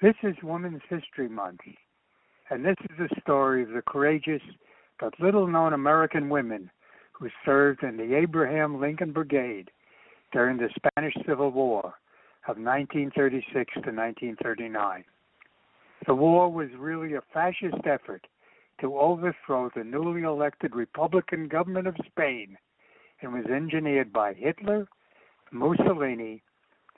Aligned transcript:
This 0.00 0.14
is 0.22 0.36
Women's 0.44 0.82
History 0.88 1.28
Month, 1.28 1.62
and 2.50 2.64
this 2.64 2.76
is 2.88 2.96
the 2.96 3.20
story 3.20 3.64
of 3.64 3.70
the 3.70 3.82
courageous 3.82 4.42
but 5.00 5.18
little 5.18 5.48
known 5.48 5.72
American 5.72 6.28
women 6.28 6.70
who 7.10 7.28
served 7.44 7.82
in 7.82 7.96
the 7.96 8.14
Abraham 8.14 8.80
Lincoln 8.80 9.10
Brigade 9.10 9.72
during 10.32 10.56
the 10.56 10.70
Spanish 10.76 11.14
Civil 11.26 11.50
War 11.50 11.94
of 12.46 12.58
1936 12.58 13.52
to 13.54 13.90
1939. 13.90 15.04
The 16.06 16.14
war 16.14 16.48
was 16.48 16.68
really 16.78 17.14
a 17.14 17.22
fascist 17.34 17.84
effort 17.84 18.24
to 18.80 18.96
overthrow 19.00 19.68
the 19.74 19.82
newly 19.82 20.22
elected 20.22 20.76
Republican 20.76 21.48
government 21.48 21.88
of 21.88 21.96
Spain 22.06 22.56
and 23.20 23.32
was 23.32 23.46
engineered 23.46 24.12
by 24.12 24.34
Hitler, 24.34 24.86
Mussolini, 25.50 26.40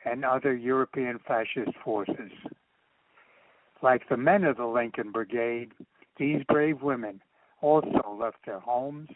and 0.05 0.23
other 0.23 0.55
European 0.55 1.19
fascist 1.27 1.75
forces. 1.83 2.31
Like 3.83 4.09
the 4.09 4.17
men 4.17 4.45
of 4.45 4.57
the 4.57 4.67
Lincoln 4.67 5.11
Brigade, 5.11 5.73
these 6.19 6.43
brave 6.49 6.83
women 6.83 7.23
also 7.63 8.17
left 8.19 8.45
their 8.45 8.61
homes 8.61 9.09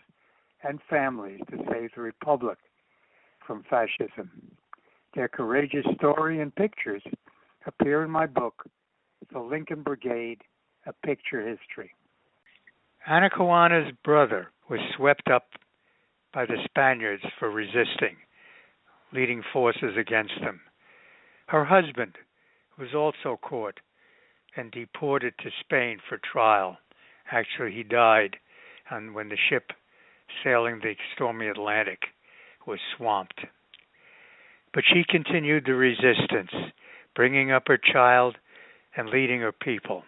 and 0.63 0.81
families 0.89 1.41
to 1.51 1.59
save 1.71 1.91
the 1.95 2.01
Republic 2.01 2.59
from 3.47 3.65
fascism. 3.69 4.31
Their 5.15 5.29
courageous 5.29 5.85
story 5.97 6.41
and 6.41 6.55
pictures 6.55 7.03
appear 7.67 8.03
in 8.03 8.11
my 8.11 8.27
book, 8.27 8.65
The 9.33 9.41
Lincoln 9.41 9.83
Brigade 9.83 10.43
A 10.87 10.93
Picture 11.07 11.47
History. 11.47 11.93
Anacaona's 13.07 13.93
brother 14.03 14.49
was 14.71 14.81
swept 14.97 15.29
up 15.29 15.49
by 16.33 16.47
the 16.47 16.57
Spaniards 16.65 17.23
for 17.39 17.51
resisting, 17.51 18.17
leading 19.13 19.43
forces 19.53 19.97
against 19.99 20.35
them. 20.41 20.61
Her 21.49 21.65
husband 21.65 22.15
was 22.79 22.95
also 22.95 23.39
caught 23.41 23.79
and 24.57 24.71
deported 24.71 25.35
to 25.39 25.51
Spain 25.61 25.99
for 26.09 26.19
trial. 26.19 26.79
Actually, 27.31 27.73
he 27.73 27.83
died 27.83 28.37
and 28.91 29.15
when 29.15 29.29
the 29.29 29.37
ship 29.49 29.73
sailing 30.43 30.81
the 30.83 30.95
stormy 31.15 31.49
Atlantic 31.49 32.01
was 32.67 32.79
swamped. 32.97 33.41
But 34.73 34.85
she 34.87 35.05
continued 35.09 35.65
the 35.67 35.75
resistance, 35.75 36.51
bringing 37.15 37.53
up 37.53 37.65
her 37.69 37.79
child 37.79 38.37
and 38.97 39.09
leading 39.09 39.41
her 39.41 39.53
people. 39.53 40.03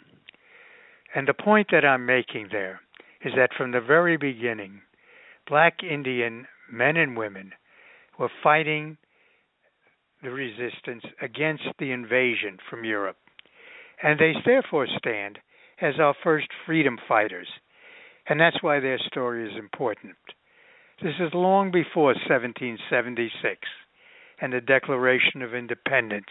And 1.14 1.26
the 1.26 1.34
point 1.34 1.68
that 1.70 1.84
I'm 1.84 2.04
making 2.04 2.48
there 2.50 2.80
is 3.24 3.32
that 3.36 3.50
from 3.56 3.72
the 3.72 3.80
very 3.80 4.16
beginning, 4.16 4.82
black 5.48 5.82
Indian 5.82 6.46
men 6.70 6.96
and 6.96 7.16
women 7.16 7.52
were 8.18 8.30
fighting 8.42 8.98
the 10.22 10.30
resistance 10.30 11.04
against 11.20 11.64
the 11.78 11.92
invasion 11.92 12.58
from 12.68 12.84
Europe. 12.84 13.16
And 14.02 14.18
they 14.18 14.34
therefore 14.44 14.86
stand 14.98 15.38
as 15.80 15.94
our 16.00 16.14
first 16.22 16.48
freedom 16.64 16.98
fighters. 17.08 17.48
And 18.28 18.40
that's 18.40 18.62
why 18.62 18.80
their 18.80 18.98
story 18.98 19.48
is 19.48 19.56
important. 19.58 20.16
This 21.02 21.14
is 21.20 21.34
long 21.34 21.70
before 21.70 22.14
1776 22.14 23.60
and 24.40 24.52
the 24.52 24.60
Declaration 24.60 25.42
of 25.42 25.54
Independence 25.54 26.30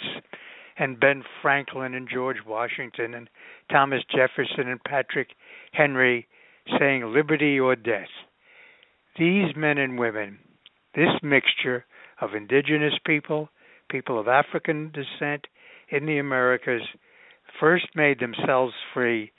and 0.78 1.00
Ben 1.00 1.24
Franklin 1.42 1.94
and 1.94 2.10
George 2.12 2.38
Washington 2.46 3.14
and 3.14 3.30
Thomas 3.72 4.02
Jefferson 4.14 4.68
and 4.68 4.84
Patrick 4.84 5.30
Henry 5.72 6.28
saying 6.80 7.14
liberty 7.14 7.60
or 7.60 7.76
death. 7.76 8.10
These 9.18 9.56
men 9.56 9.78
and 9.78 9.98
women, 9.98 10.40
this 10.96 11.22
mixture 11.24 11.86
of 12.20 12.34
indigenous 12.34 12.96
people, 13.06 13.50
people 13.90 14.20
of 14.20 14.28
African 14.28 14.92
descent 14.92 15.48
in 15.90 16.06
the 16.06 16.18
Americas, 16.18 16.82
first 17.60 17.88
made 17.96 18.20
themselves 18.20 18.74
free 18.94 19.32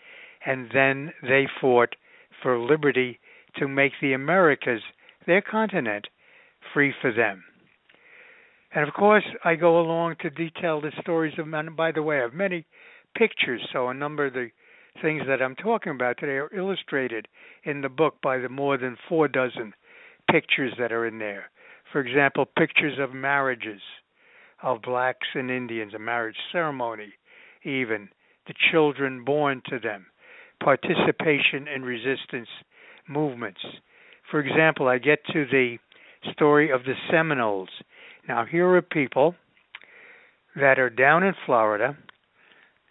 and 0.45 0.69
then 0.73 1.13
they 1.23 1.47
fought 1.61 1.97
for 2.43 2.59
liberty 2.59 3.19
to 3.59 3.67
make 3.67 3.93
the 4.01 4.13
Americas, 4.13 4.83
their 5.27 5.43
continent, 5.43 6.07
free 6.73 6.95
for 7.01 7.13
them. 7.13 7.45
And 8.75 8.87
of 8.87 8.95
course, 8.95 9.25
I 9.45 9.55
go 9.55 9.81
along 9.81 10.17
to 10.21 10.31
detail 10.31 10.81
the 10.81 10.93
stories 11.01 11.35
of 11.39 11.47
men. 11.47 11.75
By 11.77 11.93
the 11.93 12.03
way, 12.03 12.19
I 12.19 12.23
have 12.23 12.35
many 12.35 12.67
pictures, 13.17 13.63
so 13.73 13.89
a 13.89 13.95
number 13.95 14.27
of 14.27 14.35
the 14.35 14.51
things 15.03 15.23
that 15.27 15.43
I'm 15.43 15.57
talking 15.57 15.93
about 15.93 16.19
today 16.19 16.33
are 16.33 16.55
illustrated 16.55 17.29
in 17.65 17.81
the 17.81 17.89
book 17.89 18.17
by 18.23 18.39
the 18.39 18.49
more 18.49 18.77
than 18.77 18.97
four 19.09 19.29
dozen 19.29 19.73
pictures 20.31 20.73
that 20.79 20.93
are 20.93 21.07
in 21.07 21.19
there. 21.19 21.51
For 21.93 22.01
example, 22.01 22.47
pictures 22.59 22.99
of 22.99 23.15
marriages 23.15 23.81
of 24.63 24.83
blacks 24.83 25.29
and 25.35 25.51
Indians, 25.51 25.95
a 25.95 25.99
marriage 25.99 26.37
ceremony, 26.53 27.13
even 27.67 28.09
the 28.47 28.55
children 28.71 29.25
born 29.25 29.61
to 29.69 29.79
them, 29.79 30.07
participation 30.63 31.67
in 31.75 31.83
resistance 31.83 32.49
movements. 33.09 33.61
For 34.31 34.41
example, 34.41 34.89
I 34.89 34.99
get 34.99 35.19
to 35.33 35.45
the 35.45 35.79
story 36.33 36.71
of 36.71 36.85
the 36.85 36.95
Seminoles. 37.11 37.69
Now, 38.29 38.45
here 38.45 38.69
are 38.69 38.83
people 38.83 39.35
that 40.55 40.79
are 40.79 40.91
down 40.91 41.23
in 41.23 41.35
Florida, 41.45 41.97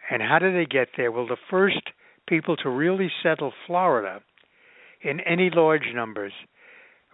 and 0.09 0.21
how 0.21 0.39
did 0.39 0.55
they 0.55 0.65
get 0.65 0.89
there? 0.95 1.11
Well, 1.11 1.27
the 1.27 1.37
first 1.49 1.81
people 2.27 2.55
to 2.57 2.69
really 2.69 3.11
settle 3.23 3.53
Florida 3.67 4.21
in 5.01 5.19
any 5.21 5.49
large 5.53 5.93
numbers 5.93 6.33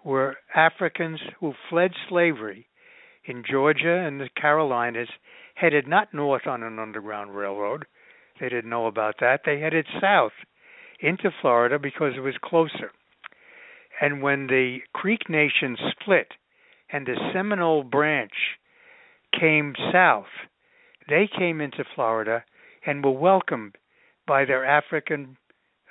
were 0.04 0.38
Africans 0.56 1.20
who 1.40 1.54
fled 1.70 1.92
slavery 2.10 2.68
in 3.26 3.44
Georgia 3.50 4.04
and 4.06 4.20
the 4.20 4.30
Carolinas, 4.40 5.10
headed 5.56 5.88
not 5.88 6.14
north 6.14 6.48
on 6.48 6.64
an 6.64 6.80
underground 6.80 7.36
railroad, 7.36 7.86
they 8.40 8.50
didn't 8.50 8.70
know 8.70 8.88
about 8.88 9.16
that. 9.20 9.42
They 9.46 9.60
headed 9.60 9.86
south 10.00 10.32
into 11.00 11.32
Florida 11.42 11.78
because 11.80 12.14
it 12.18 12.22
was 12.22 12.36
closer. 12.44 12.92
And 14.00 14.22
when 14.22 14.48
the 14.48 14.80
Creek 14.94 15.30
Nation 15.30 15.78
split 15.92 16.34
and 16.92 17.06
the 17.06 17.16
Seminole 17.34 17.84
branch 17.84 18.34
came 19.40 19.76
south, 19.92 20.26
they 21.08 21.30
came 21.38 21.62
into 21.62 21.84
Florida 21.96 22.44
and 22.86 23.04
were 23.04 23.12
welcomed 23.12 23.76
by 24.28 24.46
their 24.46 24.66
African 24.66 25.38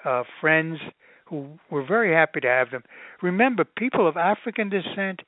uh, 0.04 0.24
friends 0.40 0.78
who 1.26 1.58
were 1.70 1.84
very 1.86 2.12
happy 2.12 2.40
to 2.40 2.48
have 2.48 2.70
them. 2.70 2.82
Remember, 3.22 3.64
people 3.64 4.08
of 4.08 4.16
African 4.16 4.68
descent, 4.68 5.20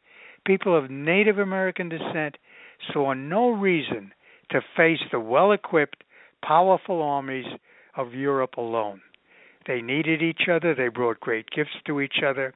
people 0.44 0.76
of 0.76 0.90
Native 0.90 1.38
American 1.38 1.88
descent, 1.88 2.36
saw 2.92 3.12
no 3.12 3.50
reason 3.50 4.12
to 4.52 4.60
face 4.76 5.00
the 5.10 5.20
well 5.20 5.52
equipped 5.52 6.04
powerful 6.42 7.02
armies 7.02 7.46
of 7.96 8.14
Europe 8.14 8.54
alone. 8.56 9.00
They 9.66 9.80
needed 9.80 10.22
each 10.22 10.48
other, 10.50 10.74
they 10.74 10.88
brought 10.88 11.20
great 11.20 11.48
gifts 11.50 11.76
to 11.86 12.00
each 12.00 12.22
other, 12.26 12.54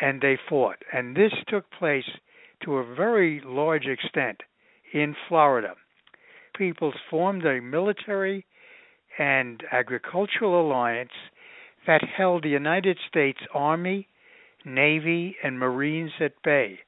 and 0.00 0.20
they 0.20 0.38
fought. 0.48 0.76
And 0.92 1.16
this 1.16 1.32
took 1.48 1.64
place 1.78 2.04
to 2.64 2.76
a 2.76 2.94
very 2.94 3.42
large 3.44 3.86
extent 3.86 4.40
in 4.92 5.14
Florida. 5.28 5.74
Peoples 6.56 6.94
formed 7.10 7.44
a 7.44 7.60
military 7.60 8.44
and 9.18 9.62
agricultural 9.72 10.60
alliance 10.60 11.10
that 11.86 12.02
held 12.16 12.42
the 12.42 12.48
United 12.48 12.98
States 13.08 13.40
Army, 13.52 14.08
Navy, 14.64 15.36
and 15.42 15.58
Marines 15.58 16.12
at 16.20 16.40
bay 16.42 16.78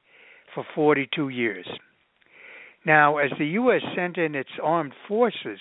for 0.54 0.64
42 0.74 1.28
years. 1.28 1.66
Now, 2.86 3.18
as 3.18 3.32
the 3.36 3.46
U.S. 3.46 3.82
sent 3.96 4.16
in 4.16 4.36
its 4.36 4.50
armed 4.62 4.92
forces 5.08 5.58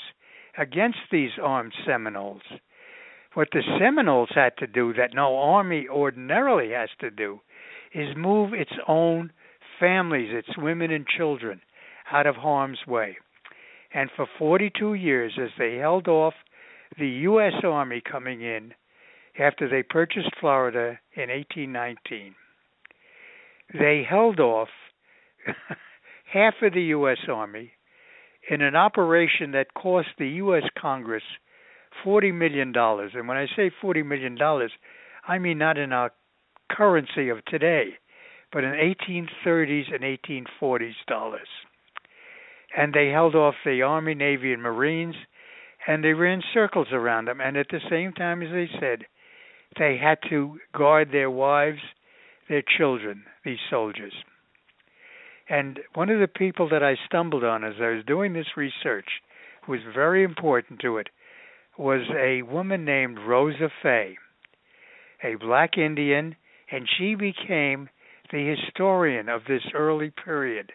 against 0.60 1.00
these 1.12 1.32
armed 1.42 1.74
Seminoles. 1.86 2.44
What 3.34 3.48
the 3.52 3.64
Seminoles 3.80 4.30
had 4.36 4.56
to 4.60 4.68
do 4.68 4.94
that 4.94 5.16
no 5.16 5.36
army 5.38 5.88
ordinarily 5.90 6.72
has 6.74 6.90
to 7.00 7.10
do 7.10 7.42
is 7.96 8.16
move 8.16 8.54
its 8.54 8.72
own 8.88 9.32
families, 9.80 10.30
its 10.32 10.56
women 10.56 10.92
and 10.92 11.06
children, 11.08 11.62
out 12.12 12.28
of 12.28 12.36
harm's 12.36 12.86
way. 12.88 13.18
And 13.92 14.12
for 14.16 14.28
42 14.38 14.94
years, 14.94 15.34
as 15.42 15.50
they 15.58 15.78
held 15.78 16.08
off 16.08 16.36
the 17.00 17.08
U.S. 17.08 17.54
Army 17.64 18.02
coming 18.10 18.42
in 18.44 18.74
after 19.40 19.68
they 19.68 19.82
purchased 19.82 20.30
Florida 20.40 21.00
in 21.16 21.30
1819, 21.30 22.36
they 23.74 24.06
held 24.08 24.40
off 24.40 24.70
half 26.32 26.56
of 26.62 26.74
the 26.74 26.82
U.S. 26.82 27.18
Army 27.32 27.72
in 28.50 28.62
an 28.62 28.76
operation 28.76 29.52
that 29.52 29.74
cost 29.74 30.08
the 30.18 30.28
U.S. 30.28 30.64
Congress 30.80 31.24
$40 32.06 32.34
million. 32.34 32.74
And 32.76 33.28
when 33.28 33.38
I 33.38 33.48
say 33.56 33.72
$40 33.84 34.06
million, 34.06 34.38
I 35.28 35.38
mean 35.38 35.58
not 35.58 35.78
in 35.78 35.94
our 35.94 36.12
currency 36.72 37.30
of 37.30 37.44
today, 37.46 37.90
but 38.52 38.64
in 38.64 38.72
1830s 38.72 39.94
and 39.94 40.04
1840s 40.04 40.94
dollars. 41.08 41.48
And 42.78 42.94
they 42.94 43.08
held 43.08 43.36
off 43.36 43.56
the 43.64 43.82
Army, 43.84 44.16
Navy, 44.16 44.52
and 44.52 44.62
Marines, 44.62 45.16
and 45.88 46.04
they 46.04 46.14
ran 46.14 46.42
circles 46.54 46.88
around 46.92 47.26
them. 47.26 47.40
And 47.40 47.56
at 47.56 47.68
the 47.70 47.80
same 47.90 48.12
time, 48.12 48.42
as 48.42 48.50
they 48.52 48.70
said, 48.80 49.06
they 49.78 49.98
had 50.02 50.18
to 50.30 50.58
guard 50.76 51.10
their 51.12 51.30
wives, 51.30 51.80
their 52.50 52.64
children, 52.78 53.24
these 53.44 53.60
soldiers. 53.70 54.14
And 55.50 55.80
one 55.94 56.10
of 56.10 56.20
the 56.20 56.28
people 56.28 56.70
that 56.70 56.84
I 56.84 56.96
stumbled 57.06 57.44
on 57.44 57.64
as 57.64 57.76
I 57.80 57.90
was 57.90 58.06
doing 58.06 58.34
this 58.34 58.58
research 58.58 59.22
who 59.64 59.74
was 59.74 59.82
very 59.94 60.24
important 60.24 60.80
to 60.82 60.98
it, 60.98 61.10
was 61.78 62.02
a 62.16 62.42
woman 62.44 62.86
named 62.86 63.20
Rosa 63.20 63.70
Fay, 63.84 64.18
a 65.24 65.36
black 65.36 65.78
Indian, 65.78 66.36
and 66.72 66.88
she 66.98 67.16
became 67.16 67.90
the 68.32 68.56
historian 68.56 69.30
of 69.30 69.42
this 69.48 69.64
early 69.74 70.12
period, 70.24 70.72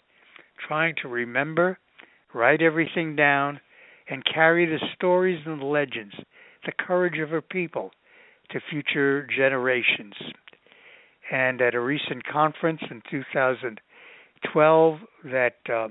trying 0.67 0.95
to 1.03 1.09
remember, 1.09 1.79
write 2.35 2.63
everything 2.63 3.17
down, 3.17 3.61
and 4.09 4.25
carry 4.25 4.67
the 4.67 4.85
stories 4.95 5.41
and 5.47 5.61
the 5.61 5.67
legends, 5.67 6.15
the 6.67 6.73
courage 6.73 7.19
of 7.19 7.31
her 7.31 7.41
people, 7.41 7.91
to 8.51 8.61
future 8.71 9.27
generations. 9.35 10.15
And 11.33 11.61
at 11.61 11.75
a 11.75 11.81
recent 11.81 12.27
conference 12.27 12.81
in 12.91 13.03
2012 14.45 14.99
that 15.25 15.57
uh, 15.73 15.89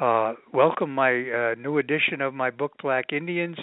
uh, 0.04 0.34
welcomed 0.52 0.92
my 0.92 1.10
uh, 1.10 1.54
new 1.54 1.78
edition 1.78 2.20
of 2.20 2.34
my 2.34 2.50
book, 2.50 2.72
Black 2.82 3.12
Indians, 3.12 3.56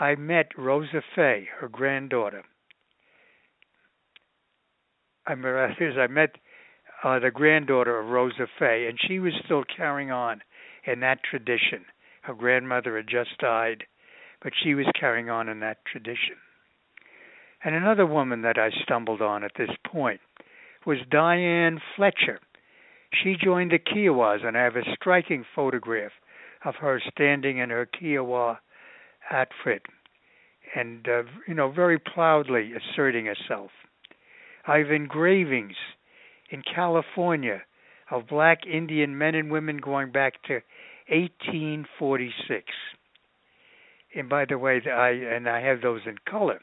I 0.00 0.14
met 0.14 0.46
Rosa 0.56 1.02
Fay, 1.14 1.48
her 1.60 1.68
granddaughter. 1.68 2.44
I 5.26 5.32
I 5.32 6.06
met 6.08 6.36
uh, 7.04 7.18
the 7.18 7.30
granddaughter 7.32 7.98
of 7.98 8.08
Rosa 8.08 8.46
Fay, 8.58 8.86
and 8.88 8.98
she 9.00 9.18
was 9.18 9.32
still 9.44 9.64
carrying 9.76 10.10
on 10.10 10.42
in 10.86 11.00
that 11.00 11.22
tradition. 11.22 11.84
Her 12.22 12.34
grandmother 12.34 12.96
had 12.96 13.08
just 13.08 13.38
died, 13.38 13.84
but 14.42 14.52
she 14.62 14.74
was 14.74 14.86
carrying 14.98 15.30
on 15.30 15.48
in 15.48 15.60
that 15.60 15.84
tradition. 15.84 16.36
And 17.64 17.74
another 17.74 18.06
woman 18.06 18.42
that 18.42 18.58
I 18.58 18.70
stumbled 18.82 19.22
on 19.22 19.44
at 19.44 19.52
this 19.56 19.70
point 19.86 20.20
was 20.86 20.98
Diane 21.10 21.80
Fletcher. 21.96 22.40
She 23.12 23.36
joined 23.42 23.72
the 23.72 23.78
Kiowas, 23.78 24.44
and 24.44 24.56
I 24.56 24.62
have 24.62 24.76
a 24.76 24.94
striking 24.94 25.44
photograph 25.54 26.12
of 26.64 26.76
her 26.76 27.00
standing 27.10 27.58
in 27.58 27.70
her 27.70 27.86
Kiowa 27.86 28.60
outfit 29.30 29.82
and, 30.74 31.06
uh, 31.06 31.22
you 31.46 31.54
know, 31.54 31.70
very 31.70 31.98
proudly 31.98 32.72
asserting 32.72 33.26
herself. 33.26 33.70
I 34.66 34.78
have 34.78 34.90
engravings 34.90 35.76
in 36.50 36.62
California 36.62 37.62
of 38.10 38.28
black 38.28 38.66
Indian 38.66 39.18
men 39.18 39.34
and 39.34 39.50
women 39.50 39.78
going 39.78 40.12
back 40.12 40.42
to 40.44 40.60
1846. 41.08 42.72
And 44.14 44.28
by 44.28 44.44
the 44.44 44.58
way, 44.58 44.80
I 44.86 45.10
and 45.10 45.48
I 45.48 45.60
have 45.60 45.80
those 45.80 46.02
in 46.06 46.18
color. 46.28 46.60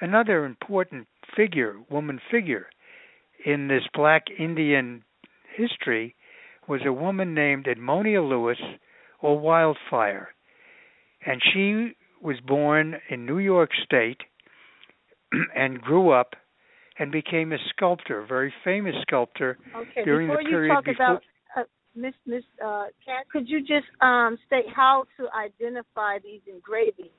Another 0.00 0.44
important 0.44 1.06
figure, 1.36 1.76
woman 1.90 2.20
figure, 2.30 2.66
in 3.44 3.68
this 3.68 3.82
black 3.92 4.24
Indian 4.38 5.03
history 5.56 6.14
was 6.68 6.80
a 6.86 6.92
woman 6.92 7.34
named 7.34 7.66
Edmonia 7.66 8.26
Lewis 8.26 8.58
or 9.20 9.38
Wildfire. 9.38 10.28
And 11.26 11.40
she 11.52 11.96
was 12.22 12.36
born 12.46 12.96
in 13.10 13.26
New 13.26 13.38
York 13.38 13.70
State 13.84 14.20
and 15.56 15.80
grew 15.80 16.10
up 16.10 16.34
and 16.98 17.10
became 17.10 17.52
a 17.52 17.58
sculptor, 17.70 18.20
a 18.20 18.26
very 18.26 18.52
famous 18.62 18.94
sculptor 19.02 19.58
okay, 19.76 20.04
during 20.04 20.28
before 20.28 20.42
the 20.42 20.48
period 20.48 20.68
you 20.68 20.74
talk 20.74 20.84
before. 20.84 21.06
About, 21.06 21.22
uh, 21.56 21.62
Miss 21.96 22.14
Miss 22.26 22.44
uh, 22.64 22.84
Kat, 23.04 23.28
could 23.32 23.48
you 23.48 23.60
just 23.60 23.86
um, 24.00 24.38
state 24.46 24.66
how 24.74 25.04
to 25.18 25.26
identify 25.36 26.18
these 26.22 26.40
engravings 26.46 27.10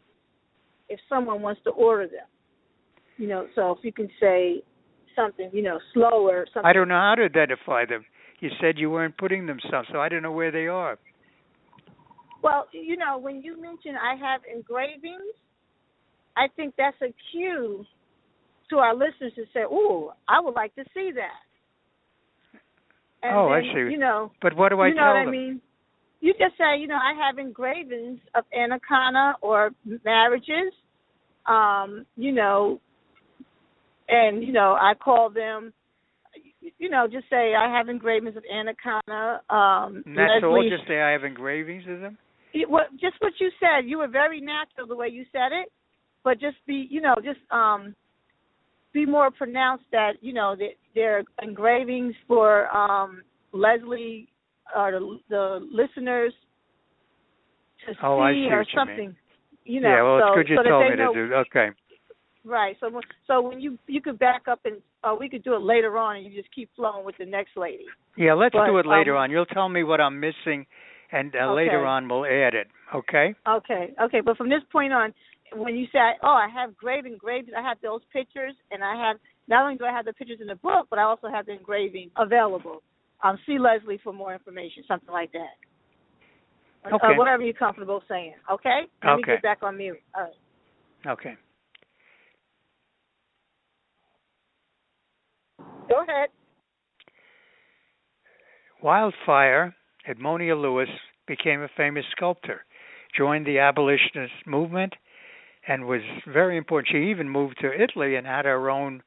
if 0.87 0.99
someone 1.09 1.41
wants 1.41 1.61
to 1.65 1.71
order 1.71 2.07
them? 2.07 2.27
You 3.17 3.27
know, 3.27 3.47
so 3.55 3.71
if 3.71 3.79
you 3.83 3.91
can 3.91 4.09
say 4.19 4.63
something, 5.15 5.49
you 5.53 5.61
know, 5.61 5.79
slower. 5.93 6.45
Something. 6.53 6.69
I 6.69 6.73
don't 6.73 6.87
know 6.87 6.95
how 6.95 7.15
to 7.15 7.23
identify 7.23 7.85
them. 7.85 8.05
You 8.39 8.49
said 8.61 8.77
you 8.77 8.89
weren't 8.89 9.17
putting 9.17 9.45
them 9.45 9.59
some, 9.71 9.85
so 9.91 9.99
I 9.99 10.09
don't 10.09 10.21
know 10.21 10.31
where 10.31 10.51
they 10.51 10.67
are. 10.67 10.97
Well, 12.43 12.67
you 12.71 12.97
know, 12.97 13.17
when 13.17 13.41
you 13.41 13.59
mention 13.59 13.95
I 13.95 14.15
have 14.15 14.41
engravings, 14.53 15.33
I 16.37 16.47
think 16.55 16.75
that's 16.77 16.97
a 17.01 17.13
cue 17.31 17.85
to 18.69 18.77
our 18.77 18.93
listeners 18.93 19.33
to 19.35 19.45
say, 19.53 19.61
"Ooh, 19.61 20.11
I 20.27 20.39
would 20.39 20.53
like 20.53 20.75
to 20.75 20.83
see 20.93 21.11
that." 21.15 22.59
And 23.23 23.35
oh, 23.35 23.49
then, 23.49 23.57
I 23.57 23.73
see. 23.73 23.91
You 23.91 23.97
know, 23.97 24.31
but 24.41 24.55
what 24.55 24.69
do 24.69 24.79
I 24.79 24.87
you 24.87 24.95
know 24.95 25.01
tell 25.01 25.13
what 25.13 25.19
them? 25.21 25.27
I 25.29 25.31
mean? 25.31 25.61
You 26.21 26.33
just 26.33 26.57
say, 26.57 26.79
you 26.79 26.87
know, 26.87 26.95
I 26.95 27.13
have 27.25 27.37
engravings 27.37 28.19
of 28.33 28.45
Anacana 28.57 29.33
or 29.41 29.71
marriages, 30.03 30.73
um, 31.45 32.05
you 32.15 32.31
know, 32.31 32.79
and 34.07 34.43
you 34.43 34.51
know, 34.51 34.77
I 34.79 34.93
call 34.93 35.29
them, 35.29 35.73
you 36.77 36.89
know, 36.89 37.07
just 37.11 37.29
say 37.29 37.53
I 37.55 37.69
have 37.75 37.89
engravings 37.89 38.35
of 38.37 38.43
Anacaona. 38.43 39.39
Um, 39.49 40.03
And 40.05 40.17
that's 40.17 40.31
Leslie, 40.41 40.47
all. 40.47 40.69
Just 40.69 40.87
say 40.87 41.01
I 41.01 41.11
have 41.11 41.23
engravings 41.23 41.83
of 41.89 42.01
them. 42.01 42.17
it, 42.53 42.69
what, 42.69 42.91
just 42.93 43.15
what 43.19 43.33
you 43.39 43.49
said. 43.59 43.87
You 43.87 43.99
were 43.99 44.07
very 44.07 44.41
natural 44.41 44.87
the 44.87 44.95
way 44.95 45.07
you 45.09 45.25
said 45.31 45.51
it, 45.51 45.71
but 46.23 46.39
just 46.39 46.57
be, 46.65 46.87
you 46.89 47.01
know, 47.01 47.15
just 47.23 47.39
um, 47.51 47.95
be 48.93 49.05
more 49.05 49.29
pronounced 49.29 49.85
that 49.91 50.13
you 50.21 50.33
know 50.33 50.55
that 50.55 50.71
there 50.95 51.19
are 51.19 51.23
engravings 51.43 52.15
for 52.27 52.67
um, 52.75 53.21
Leslie 53.51 54.29
or 54.75 54.91
the, 54.91 55.19
the 55.29 55.67
listeners 55.71 56.33
to 57.85 57.93
Oh, 58.03 58.19
I 58.19 58.33
see 58.33 58.47
or 58.49 58.59
what 58.59 58.67
you 58.67 58.79
something. 58.79 59.15
You 59.65 59.81
know, 59.81 59.89
yeah, 59.89 60.03
well, 60.03 60.19
so, 60.19 60.39
it's 60.39 60.47
good 60.47 60.51
you 60.51 60.59
so 60.63 60.69
told 60.69 60.89
me 60.91 60.95
know, 60.95 61.13
to 61.13 61.27
do. 61.27 61.33
Okay. 61.33 61.69
Right. 62.45 62.77
So 62.79 63.01
so 63.25 63.41
when 63.41 63.59
you 63.59 63.77
you 63.87 64.01
could 64.01 64.19
back 64.19 64.43
up 64.47 64.59
and 64.65 64.75
uh, 65.03 65.15
we 65.19 65.29
could 65.29 65.43
do 65.43 65.55
it 65.55 65.61
later 65.61 65.97
on, 65.97 66.17
and 66.17 66.25
you 66.25 66.39
just 66.39 66.53
keep 66.53 66.69
flowing 66.75 67.03
with 67.03 67.15
the 67.17 67.25
next 67.25 67.57
lady. 67.57 67.85
Yeah, 68.15 68.33
let's 68.33 68.53
But, 68.53 68.67
do 68.67 68.77
it 68.77 68.85
later 68.85 69.15
um, 69.15 69.23
on. 69.23 69.31
You'll 69.31 69.47
tell 69.47 69.67
me 69.67 69.83
what 69.83 69.99
I'm 69.99 70.19
missing, 70.19 70.65
and 71.11 71.35
uh, 71.35 71.53
later 71.53 71.83
on 71.83 72.07
we'll 72.07 72.25
add 72.25 72.53
it. 72.53 72.67
Okay. 72.93 73.33
Okay. 73.47 73.93
Okay. 73.99 74.21
But 74.21 74.37
from 74.37 74.49
this 74.49 74.61
point 74.71 74.93
on, 74.93 75.11
when 75.55 75.75
you 75.75 75.87
say, 75.91 75.99
"Oh, 76.21 76.27
I 76.27 76.47
have 76.53 76.77
great 76.77 77.05
engravings," 77.05 77.53
I 77.57 77.63
have 77.63 77.77
those 77.81 78.01
pictures, 78.13 78.53
and 78.69 78.83
I 78.83 78.95
have 78.95 79.17
not 79.47 79.63
only 79.63 79.77
do 79.77 79.85
I 79.85 79.91
have 79.91 80.05
the 80.05 80.13
pictures 80.13 80.39
in 80.39 80.47
the 80.47 80.55
book, 80.55 80.85
but 80.91 80.99
I 80.99 81.03
also 81.03 81.27
have 81.27 81.47
the 81.47 81.53
engraving 81.53 82.11
available. 82.17 82.83
Um, 83.23 83.39
see 83.47 83.57
Leslie 83.57 83.99
for 84.03 84.13
more 84.13 84.33
information, 84.33 84.83
something 84.87 85.11
like 85.11 85.31
that. 85.31 85.55
Uh, 86.85 86.95
Okay. 86.95 87.17
whatever 87.17 87.41
you're 87.41 87.53
comfortable 87.53 88.03
saying. 88.07 88.35
Okay. 88.51 88.81
Let 89.03 89.17
me 89.17 89.23
get 89.23 89.41
back 89.41 89.63
on 89.63 89.77
mute. 89.77 89.97
All 90.15 90.23
right. 90.23 91.11
Okay. 91.11 91.35
Go 95.89 96.03
ahead. 96.03 96.29
Wildfire, 98.81 99.75
Edmonia 100.07 100.59
Lewis, 100.59 100.89
became 101.27 101.61
a 101.61 101.69
famous 101.75 102.05
sculptor, 102.11 102.61
joined 103.17 103.45
the 103.47 103.59
abolitionist 103.59 104.45
movement, 104.45 104.93
and 105.67 105.85
was 105.85 106.01
very 106.31 106.57
important. 106.57 106.91
She 106.91 107.09
even 107.09 107.29
moved 107.29 107.57
to 107.61 107.71
Italy 107.73 108.15
and 108.15 108.27
had 108.27 108.45
her 108.45 108.69
own 108.69 109.01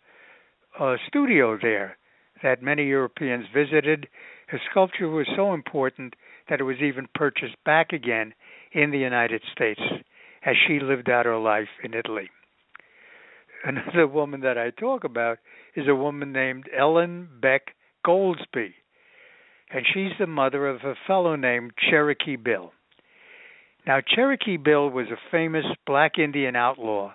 uh, 0.78 0.97
studio 1.06 1.58
there 1.61 1.97
that 2.42 2.62
many 2.62 2.87
Europeans 2.87 3.44
visited. 3.54 4.08
Her 4.49 4.61
sculpture 4.70 5.08
was 5.08 5.26
so 5.37 5.54
important 5.54 6.14
that 6.49 6.61
it 6.61 6.64
was 6.64 6.80
even 6.82 7.08
purchased 7.14 7.56
back 7.64 7.92
again 7.92 8.35
in 8.73 8.90
the 8.90 8.99
United 8.99 9.42
States 9.52 9.80
as 10.44 10.54
she 10.66 10.80
lived 10.80 11.11
out 11.11 11.26
her 11.26 11.38
life 11.38 11.68
in 11.82 11.94
Italy. 11.94 12.30
Another 13.64 14.06
woman 14.06 14.40
that 14.42 14.58
I 14.58 14.70
talk 14.70 15.04
about 15.04 15.38
is 15.74 15.86
a 15.88 15.94
woman 15.94 16.32
named 16.32 16.68
Ellen 16.76 17.28
Beck 17.40 17.74
Goldsby 18.06 18.74
and 19.70 19.84
she's 19.92 20.12
the 20.18 20.26
mother 20.26 20.66
of 20.66 20.82
a 20.82 20.94
fellow 21.06 21.36
named 21.36 21.72
Cherokee 21.90 22.36
Bill. 22.36 22.72
Now, 23.86 24.00
Cherokee 24.00 24.56
Bill 24.56 24.90
was 24.90 25.06
a 25.08 25.30
famous 25.30 25.64
black 25.86 26.18
Indian 26.18 26.56
outlaw 26.56 27.14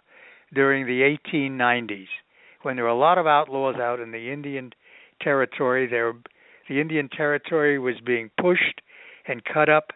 during 0.54 0.86
the 0.86 1.18
1890s 1.36 2.08
when 2.62 2.76
there 2.76 2.86
were 2.86 2.92
a 2.92 2.98
lot 2.98 3.18
of 3.18 3.28
outlaws 3.28 3.76
out 3.76 4.00
in 4.00 4.12
the 4.12 4.32
Indian 4.32 4.72
territory. 5.22 5.88
There, 5.88 6.14
the 6.70 6.80
Indian 6.80 7.10
territory 7.10 7.80
was 7.80 7.96
being 8.06 8.30
pushed 8.40 8.82
and 9.28 9.44
cut 9.44 9.70
up 9.70 9.92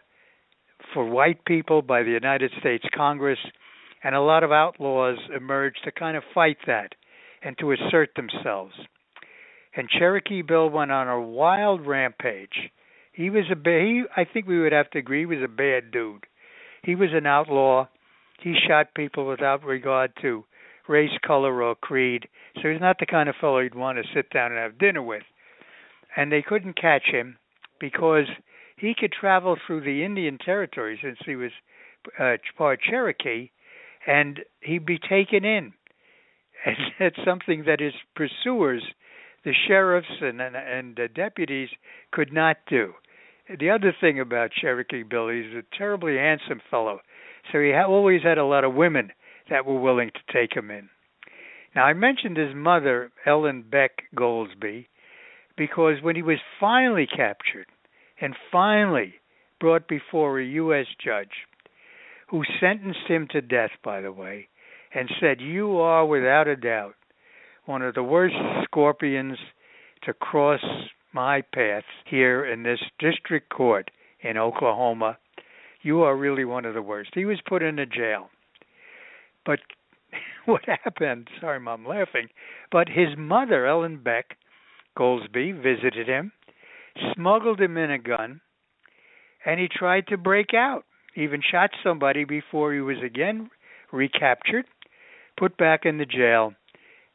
for 0.92 1.04
white 1.04 1.44
people 1.44 1.82
by 1.82 2.02
the 2.02 2.10
United 2.10 2.52
States 2.60 2.84
Congress, 2.94 3.38
and 4.02 4.14
a 4.14 4.20
lot 4.20 4.44
of 4.44 4.52
outlaws 4.52 5.18
emerged 5.34 5.80
to 5.84 5.92
kind 5.92 6.16
of 6.16 6.22
fight 6.34 6.58
that 6.66 6.94
and 7.42 7.56
to 7.58 7.72
assert 7.72 8.10
themselves 8.16 8.74
and 9.78 9.88
Cherokee 9.88 10.42
Bill 10.42 10.68
went 10.68 10.90
on 10.90 11.06
a 11.06 11.20
wild 11.20 11.86
rampage. 11.86 12.70
He 13.12 13.30
was 13.30 13.44
a 13.50 13.54
he, 13.64 14.02
I 14.16 14.24
think 14.24 14.46
we 14.46 14.60
would 14.60 14.72
have 14.72 14.90
to 14.90 14.98
agree 14.98 15.20
he 15.20 15.26
was 15.26 15.42
a 15.42 15.48
bad 15.48 15.92
dude. 15.92 16.24
He 16.82 16.96
was 16.96 17.10
an 17.12 17.26
outlaw. 17.26 17.86
He 18.42 18.54
shot 18.66 18.94
people 18.94 19.26
without 19.26 19.64
regard 19.64 20.12
to 20.22 20.44
race, 20.88 21.16
color, 21.24 21.62
or 21.62 21.76
creed. 21.76 22.26
So 22.56 22.68
he's 22.70 22.80
not 22.80 22.98
the 22.98 23.06
kind 23.06 23.28
of 23.28 23.36
fellow 23.40 23.58
you'd 23.58 23.76
want 23.76 23.98
to 23.98 24.14
sit 24.14 24.30
down 24.30 24.50
and 24.50 24.60
have 24.60 24.78
dinner 24.78 25.02
with. 25.02 25.22
And 26.16 26.32
they 26.32 26.42
couldn't 26.42 26.80
catch 26.80 27.04
him 27.12 27.36
because 27.80 28.26
he 28.78 28.94
could 28.98 29.12
travel 29.12 29.56
through 29.64 29.82
the 29.82 30.04
Indian 30.04 30.38
territory 30.38 30.98
since 31.00 31.18
he 31.24 31.36
was 31.36 31.52
uh, 32.18 32.36
part 32.56 32.80
Cherokee, 32.82 33.50
and 34.08 34.40
he'd 34.60 34.86
be 34.86 34.98
taken 34.98 35.44
in. 35.44 35.72
And 36.64 36.76
that's 36.98 37.24
something 37.24 37.64
that 37.66 37.80
his 37.80 37.94
pursuers 38.16 38.82
the 39.44 39.52
sheriffs 39.66 40.20
and 40.20 40.40
and, 40.40 40.56
and 40.56 40.96
the 40.96 41.08
deputies 41.08 41.68
could 42.10 42.32
not 42.32 42.56
do. 42.68 42.92
the 43.60 43.70
other 43.70 43.94
thing 44.00 44.18
about 44.18 44.50
Cherokee 44.50 45.04
Bill, 45.04 45.28
he's 45.28 45.54
a 45.54 45.76
terribly 45.76 46.16
handsome 46.16 46.60
fellow, 46.70 47.00
so 47.50 47.60
he 47.60 47.72
always 47.72 48.22
had 48.22 48.38
a 48.38 48.44
lot 48.44 48.64
of 48.64 48.74
women 48.74 49.10
that 49.48 49.64
were 49.64 49.80
willing 49.80 50.10
to 50.10 50.32
take 50.32 50.54
him 50.54 50.70
in. 50.70 50.88
Now, 51.74 51.84
I 51.84 51.92
mentioned 51.92 52.36
his 52.36 52.54
mother, 52.54 53.12
Ellen 53.24 53.64
Beck 53.70 54.02
Goldsby, 54.14 54.86
because 55.56 56.02
when 56.02 56.16
he 56.16 56.22
was 56.22 56.38
finally 56.58 57.06
captured 57.06 57.66
and 58.20 58.34
finally 58.50 59.14
brought 59.60 59.88
before 59.88 60.40
a 60.40 60.44
U.S. 60.44 60.86
judge, 61.02 61.46
who 62.30 62.42
sentenced 62.60 63.06
him 63.06 63.26
to 63.30 63.40
death, 63.40 63.70
by 63.82 64.00
the 64.00 64.12
way, 64.12 64.48
and 64.94 65.10
said, 65.20 65.40
You 65.40 65.78
are 65.78 66.06
without 66.06 66.46
a 66.46 66.56
doubt 66.56 66.94
one 67.68 67.82
of 67.82 67.94
the 67.94 68.02
worst 68.02 68.34
scorpions 68.64 69.36
to 70.02 70.14
cross 70.14 70.60
my 71.12 71.42
path 71.52 71.84
here 72.06 72.44
in 72.44 72.62
this 72.62 72.80
district 72.98 73.50
court 73.50 73.90
in 74.20 74.38
Oklahoma. 74.38 75.18
You 75.82 76.02
are 76.02 76.16
really 76.16 76.44
one 76.44 76.64
of 76.64 76.74
the 76.74 76.82
worst. 76.82 77.10
He 77.14 77.26
was 77.26 77.38
put 77.46 77.62
into 77.62 77.84
jail. 77.86 78.30
But 79.44 79.60
what 80.46 80.62
happened? 80.64 81.28
Sorry, 81.40 81.60
Mom, 81.60 81.86
i'm 81.86 81.88
laughing. 81.88 82.28
But 82.72 82.88
his 82.88 83.08
mother, 83.16 83.66
Ellen 83.66 84.00
Beck 84.02 84.36
Goldsby, 84.98 85.52
visited 85.52 86.08
him, 86.08 86.32
smuggled 87.14 87.60
him 87.60 87.76
in 87.76 87.90
a 87.90 87.98
gun, 87.98 88.40
and 89.44 89.60
he 89.60 89.68
tried 89.68 90.06
to 90.08 90.16
break 90.16 90.54
out. 90.54 90.84
Even 91.14 91.42
shot 91.42 91.70
somebody 91.82 92.24
before 92.24 92.72
he 92.72 92.80
was 92.80 92.98
again 93.04 93.50
recaptured, 93.92 94.66
put 95.36 95.56
back 95.56 95.84
in 95.84 95.98
the 95.98 96.06
jail, 96.06 96.54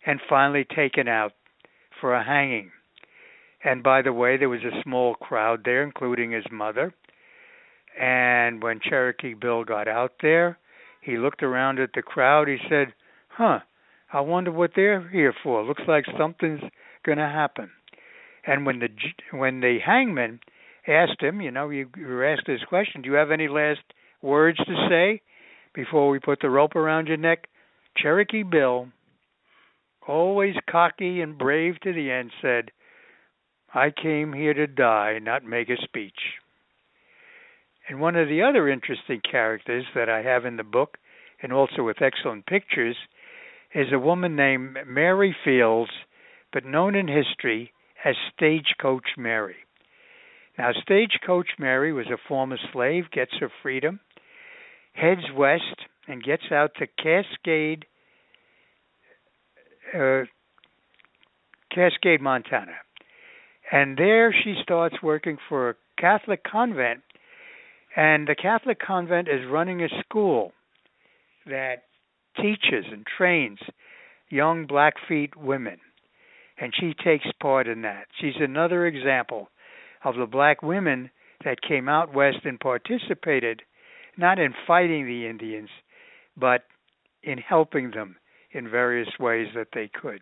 and 0.05 0.19
finally 0.27 0.65
taken 0.65 1.07
out 1.07 1.33
for 2.01 2.13
a 2.13 2.23
hanging. 2.23 2.71
And 3.63 3.81
by 3.81 4.01
the 4.01 4.11
way, 4.11 4.37
there 4.37 4.49
was 4.49 4.63
a 4.63 4.81
small 4.83 5.15
crowd 5.15 5.61
there, 5.63 5.83
including 5.83 6.31
his 6.31 6.45
mother. 6.51 6.93
And 7.99 8.61
when 8.61 8.81
Cherokee 8.81 9.35
Bill 9.35 9.63
got 9.63 9.87
out 9.87 10.13
there, 10.21 10.57
he 11.01 11.17
looked 11.17 11.43
around 11.43 11.79
at 11.79 11.91
the 11.93 12.01
crowd. 12.01 12.47
He 12.47 12.57
said, 12.69 12.93
Huh, 13.29 13.59
I 14.11 14.21
wonder 14.21 14.51
what 14.51 14.71
they're 14.75 15.07
here 15.09 15.33
for. 15.43 15.63
Looks 15.63 15.83
like 15.87 16.05
something's 16.17 16.61
going 17.05 17.17
to 17.17 17.23
happen. 17.27 17.71
And 18.45 18.65
when 18.65 18.79
the 18.79 18.89
when 19.31 19.61
the 19.61 19.79
hangman 19.85 20.39
asked 20.87 21.21
him, 21.21 21.41
you 21.41 21.51
know, 21.51 21.69
you, 21.69 21.89
were 21.97 22.25
asked 22.25 22.47
this 22.47 22.63
question, 22.67 23.01
do 23.01 23.09
you 23.09 23.15
have 23.15 23.31
any 23.31 23.47
last 23.47 23.81
words 24.21 24.57
to 24.57 24.87
say 24.89 25.21
before 25.73 26.09
we 26.09 26.19
put 26.19 26.39
the 26.41 26.49
rope 26.49 26.75
around 26.75 27.07
your 27.07 27.17
neck? 27.17 27.47
Cherokee 27.97 28.43
Bill 28.43 28.87
always 30.07 30.55
cocky 30.69 31.21
and 31.21 31.37
brave 31.37 31.79
to 31.81 31.93
the 31.93 32.11
end, 32.11 32.31
said, 32.41 32.71
I 33.73 33.89
came 33.89 34.33
here 34.33 34.53
to 34.53 34.67
die, 34.67 35.19
not 35.19 35.43
make 35.43 35.69
a 35.69 35.81
speech. 35.81 36.19
And 37.89 37.99
one 37.99 38.15
of 38.15 38.27
the 38.27 38.43
other 38.43 38.69
interesting 38.69 39.21
characters 39.29 39.85
that 39.95 40.09
I 40.09 40.21
have 40.21 40.45
in 40.45 40.57
the 40.57 40.63
book, 40.63 40.97
and 41.41 41.51
also 41.51 41.83
with 41.83 42.01
excellent 42.01 42.45
pictures, 42.45 42.95
is 43.73 43.87
a 43.91 43.99
woman 43.99 44.35
named 44.35 44.77
Mary 44.87 45.35
Fields, 45.43 45.91
but 46.51 46.65
known 46.65 46.95
in 46.95 47.07
history 47.07 47.73
as 48.05 48.15
Stagecoach 48.35 49.17
Mary. 49.17 49.55
Now, 50.57 50.71
Stagecoach 50.83 51.49
Mary 51.57 51.91
was 51.93 52.07
a 52.07 52.17
former 52.27 52.57
slave, 52.71 53.05
gets 53.11 53.31
her 53.39 53.51
freedom, 53.61 53.99
heads 54.93 55.31
west, 55.35 55.87
and 56.07 56.23
gets 56.23 56.43
out 56.51 56.71
to 56.77 56.87
Cascade, 56.87 57.85
uh, 59.97 60.23
Cascade, 61.73 62.21
Montana. 62.21 62.73
And 63.71 63.97
there 63.97 64.33
she 64.43 64.55
starts 64.61 64.95
working 65.01 65.37
for 65.49 65.71
a 65.71 65.75
Catholic 65.99 66.43
convent. 66.43 67.01
And 67.95 68.27
the 68.27 68.35
Catholic 68.35 68.79
convent 68.79 69.27
is 69.27 69.49
running 69.49 69.81
a 69.81 69.89
school 70.03 70.51
that 71.47 71.83
teaches 72.37 72.85
and 72.91 73.05
trains 73.17 73.59
young 74.29 74.67
Blackfeet 74.67 75.35
women. 75.35 75.77
And 76.59 76.73
she 76.79 76.93
takes 77.03 77.25
part 77.41 77.67
in 77.67 77.81
that. 77.81 78.05
She's 78.19 78.35
another 78.39 78.85
example 78.85 79.49
of 80.03 80.15
the 80.15 80.25
black 80.25 80.61
women 80.61 81.09
that 81.43 81.61
came 81.61 81.89
out 81.89 82.13
west 82.13 82.39
and 82.45 82.59
participated 82.59 83.61
not 84.17 84.39
in 84.39 84.53
fighting 84.67 85.05
the 85.05 85.27
Indians, 85.27 85.69
but 86.37 86.63
in 87.23 87.37
helping 87.37 87.91
them 87.91 88.15
in 88.51 88.69
various 88.69 89.09
ways 89.19 89.47
that 89.55 89.69
they 89.73 89.89
could. 90.01 90.21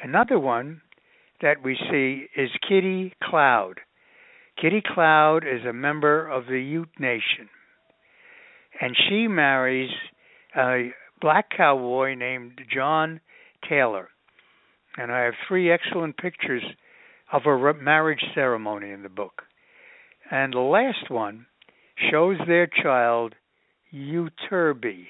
Another 0.00 0.38
one 0.38 0.82
that 1.40 1.62
we 1.62 1.76
see 1.90 2.26
is 2.40 2.50
Kitty 2.68 3.14
Cloud. 3.22 3.80
Kitty 4.60 4.82
Cloud 4.94 5.44
is 5.44 5.64
a 5.66 5.72
member 5.72 6.28
of 6.28 6.46
the 6.46 6.60
Ute 6.60 6.88
Nation, 6.98 7.48
and 8.80 8.96
she 9.08 9.26
marries 9.26 9.90
a 10.56 10.90
black 11.20 11.50
cowboy 11.54 12.14
named 12.14 12.60
John 12.72 13.20
Taylor. 13.68 14.08
And 14.96 15.12
I 15.12 15.24
have 15.24 15.34
three 15.46 15.70
excellent 15.70 16.16
pictures 16.16 16.62
of 17.32 17.42
a 17.46 17.74
marriage 17.74 18.24
ceremony 18.34 18.90
in 18.90 19.02
the 19.02 19.08
book. 19.08 19.42
And 20.30 20.52
the 20.52 20.60
last 20.60 21.10
one 21.10 21.46
shows 22.10 22.36
their 22.46 22.66
child, 22.66 23.34
Uterby 23.92 25.06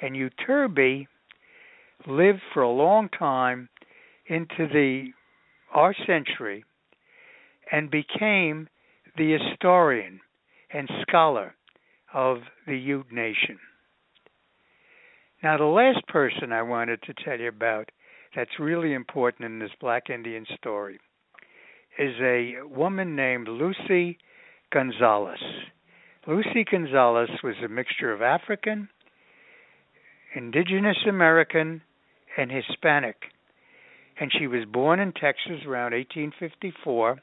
and 0.00 0.16
Uterby 0.16 1.06
lived 2.06 2.40
for 2.52 2.62
a 2.62 2.70
long 2.70 3.08
time 3.08 3.68
into 4.26 4.66
the 4.72 5.08
our 5.74 5.94
century 6.06 6.64
and 7.70 7.90
became 7.90 8.68
the 9.16 9.38
historian 9.38 10.20
and 10.72 10.88
scholar 11.02 11.54
of 12.12 12.38
the 12.66 12.76
Ute 12.76 13.12
Nation. 13.12 13.58
Now, 15.42 15.56
the 15.58 15.64
last 15.64 16.06
person 16.08 16.52
I 16.52 16.62
wanted 16.62 17.02
to 17.02 17.14
tell 17.24 17.38
you 17.38 17.48
about 17.48 17.90
that's 18.34 18.58
really 18.58 18.92
important 18.92 19.44
in 19.44 19.58
this 19.58 19.70
Black 19.80 20.10
Indian 20.10 20.46
story 20.56 20.98
is 21.98 22.14
a 22.20 22.54
woman 22.64 23.16
named 23.16 23.48
Lucy 23.48 24.18
Gonzalez. 24.72 25.40
Lucy 26.26 26.64
Gonzalez 26.70 27.30
was 27.42 27.56
a 27.64 27.68
mixture 27.68 28.12
of 28.12 28.22
African 28.22 28.88
Indigenous 30.34 30.98
American, 31.08 31.82
and 32.36 32.50
Hispanic. 32.50 33.16
And 34.18 34.30
she 34.38 34.46
was 34.46 34.64
born 34.64 35.00
in 35.00 35.12
Texas 35.12 35.64
around 35.66 35.92
1854. 35.92 37.18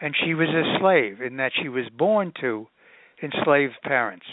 And 0.00 0.14
she 0.24 0.34
was 0.34 0.48
a 0.48 0.78
slave 0.80 1.20
in 1.20 1.36
that 1.36 1.52
she 1.60 1.68
was 1.68 1.84
born 1.96 2.32
to 2.40 2.66
enslaved 3.22 3.74
parents. 3.84 4.26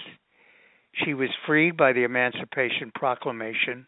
She 1.06 1.14
was 1.14 1.30
freed 1.46 1.78
by 1.78 1.94
the 1.94 2.04
Emancipation 2.04 2.92
Proclamation, 2.94 3.86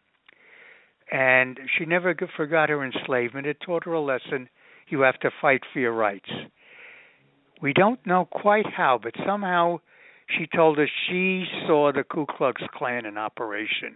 and 1.14 1.60
she 1.78 1.86
never 1.86 2.16
forgot 2.36 2.70
her 2.70 2.84
enslavement. 2.84 3.46
It 3.46 3.58
taught 3.64 3.84
her 3.86 3.94
a 3.94 4.02
lesson 4.02 4.50
you 4.90 5.02
have 5.02 5.20
to 5.20 5.30
fight 5.40 5.62
for 5.72 5.80
your 5.80 5.94
rights. 5.94 6.30
We 7.62 7.72
don't 7.72 8.06
know 8.06 8.28
quite 8.30 8.66
how, 8.66 9.00
but 9.02 9.14
somehow 9.26 9.80
she 10.28 10.48
told 10.48 10.80
us 10.80 10.90
she 11.08 11.46
saw 11.68 11.92
the 11.94 12.04
Ku 12.04 12.26
Klux 12.26 12.64
Klan 12.76 13.06
in 13.06 13.20
operation. 13.20 13.96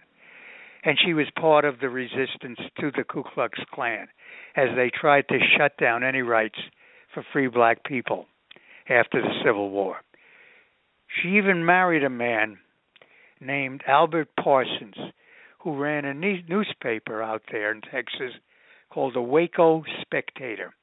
And 0.83 0.97
she 1.03 1.15
was 1.15 1.25
part 1.39 1.65
of 1.65 1.79
the 1.79 1.89
resistance 1.89 2.59
to 2.79 2.91
the 2.95 3.03
Ku 3.03 3.23
Klux 3.33 3.57
Klan 3.73 4.07
as 4.55 4.69
they 4.75 4.91
tried 4.93 5.27
to 5.29 5.39
shut 5.57 5.75
down 5.77 6.03
any 6.03 6.21
rights 6.21 6.59
for 7.15 7.25
free 7.33 7.47
black 7.47 7.83
people 7.83 8.27
after 8.87 9.21
the 9.23 9.41
Civil 9.43 9.71
War. 9.71 9.97
She 11.07 11.29
even 11.29 11.65
married 11.65 12.03
a 12.03 12.11
man 12.11 12.59
named 13.41 13.81
Albert 13.87 14.29
Parsons, 14.39 14.95
who 15.67 15.75
ran 15.75 16.05
a 16.05 16.13
newspaper 16.13 17.21
out 17.21 17.41
there 17.51 17.73
in 17.73 17.81
Texas 17.81 18.31
called 18.89 19.13
the 19.13 19.21
Waco 19.21 19.83
Spectator 19.99 20.73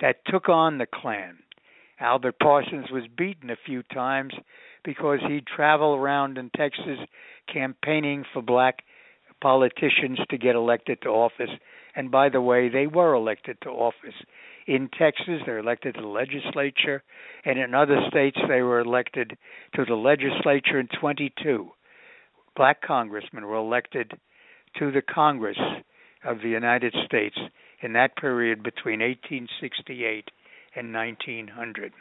that 0.00 0.16
took 0.26 0.48
on 0.48 0.78
the 0.78 0.86
Klan. 0.92 1.38
Albert 2.00 2.40
Parsons 2.42 2.86
was 2.90 3.04
beaten 3.16 3.50
a 3.50 3.56
few 3.64 3.84
times 3.84 4.32
because 4.84 5.20
he'd 5.28 5.46
travel 5.46 5.94
around 5.94 6.38
in 6.38 6.50
Texas 6.56 6.98
campaigning 7.52 8.24
for 8.32 8.42
black 8.42 8.78
politicians 9.40 10.18
to 10.28 10.36
get 10.36 10.56
elected 10.56 11.00
to 11.02 11.08
office. 11.10 11.50
And 11.94 12.10
by 12.10 12.30
the 12.30 12.40
way, 12.40 12.68
they 12.68 12.88
were 12.88 13.14
elected 13.14 13.58
to 13.62 13.68
office. 13.68 14.16
In 14.66 14.90
Texas, 14.98 15.40
they're 15.46 15.58
elected 15.58 15.94
to 15.94 16.00
the 16.00 16.08
legislature, 16.08 17.04
and 17.44 17.60
in 17.60 17.76
other 17.76 18.00
states, 18.08 18.38
they 18.48 18.62
were 18.62 18.80
elected 18.80 19.38
to 19.76 19.84
the 19.84 19.94
legislature 19.94 20.80
in 20.80 20.88
22. 21.00 21.70
Black 22.56 22.82
congressmen 22.82 23.46
were 23.46 23.56
elected 23.56 24.12
to 24.78 24.90
the 24.90 25.02
Congress 25.02 25.58
of 26.24 26.38
the 26.42 26.48
United 26.48 26.94
States 27.06 27.36
in 27.82 27.92
that 27.94 28.16
period 28.16 28.62
between 28.62 29.00
1868 29.00 30.30
and 30.76 30.92
1900. 30.92 31.92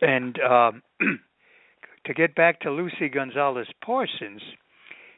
And 0.00 0.40
um, 0.40 0.82
to 2.06 2.14
get 2.14 2.34
back 2.34 2.60
to 2.60 2.70
Lucy 2.70 3.08
Gonzalez 3.08 3.68
Parsons, 3.84 4.42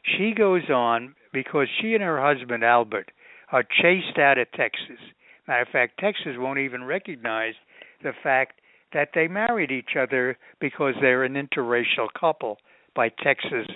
she 0.02 0.32
goes 0.36 0.68
on 0.68 1.14
because 1.32 1.68
she 1.80 1.94
and 1.94 2.02
her 2.02 2.20
husband 2.20 2.64
Albert 2.64 3.12
are 3.52 3.62
chased 3.62 4.18
out 4.18 4.38
of 4.38 4.50
Texas 4.52 4.98
Matter 5.46 5.62
of 5.62 5.68
fact, 5.68 5.98
Texas 5.98 6.36
won't 6.38 6.58
even 6.58 6.84
recognize 6.84 7.54
the 8.02 8.12
fact 8.22 8.60
that 8.92 9.10
they 9.14 9.26
married 9.26 9.70
each 9.70 9.96
other 9.98 10.38
because 10.60 10.94
they're 11.00 11.24
an 11.24 11.34
interracial 11.34 12.08
couple 12.18 12.58
by 12.94 13.08
Texas 13.08 13.66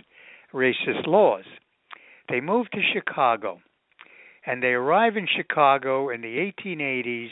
racist 0.55 1.07
laws. 1.07 1.45
They 2.29 2.41
moved 2.41 2.73
to 2.73 2.81
Chicago, 2.93 3.61
and 4.47 4.63
they 4.63 4.69
arrive 4.69 5.17
in 5.17 5.27
Chicago 5.27 6.11
in 6.11 6.21
the 6.21 6.53
1880s 6.65 7.31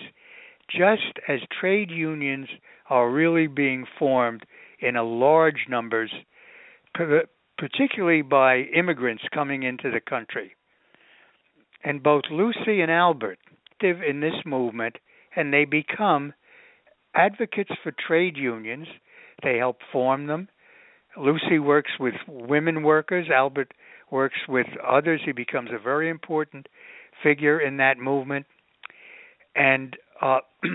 just 0.70 1.18
as 1.28 1.40
trade 1.60 1.90
unions 1.90 2.48
are 2.88 3.10
really 3.10 3.46
being 3.46 3.86
formed 3.98 4.44
in 4.80 4.94
large 4.94 5.66
numbers, 5.68 6.12
particularly 7.58 8.22
by 8.22 8.58
immigrants 8.74 9.22
coming 9.32 9.62
into 9.62 9.90
the 9.90 10.00
country. 10.00 10.52
And 11.82 12.02
both 12.02 12.24
Lucy 12.30 12.80
and 12.80 12.90
Albert 12.90 13.38
live 13.82 14.02
in 14.02 14.20
this 14.20 14.44
movement, 14.46 14.96
and 15.36 15.52
they 15.52 15.66
become 15.66 16.32
advocates 17.14 17.72
for 17.82 17.92
trade 17.92 18.36
unions. 18.36 18.86
They 19.42 19.58
help 19.58 19.78
form 19.92 20.26
them. 20.26 20.48
Lucy 21.16 21.58
works 21.58 21.92
with 21.98 22.14
women 22.28 22.82
workers. 22.82 23.28
Albert 23.32 23.72
works 24.10 24.38
with 24.48 24.66
others. 24.86 25.20
He 25.24 25.32
becomes 25.32 25.70
a 25.72 25.82
very 25.82 26.10
important 26.10 26.66
figure 27.22 27.60
in 27.60 27.78
that 27.78 27.98
movement. 27.98 28.46
And 29.54 29.96
uh, 30.20 30.40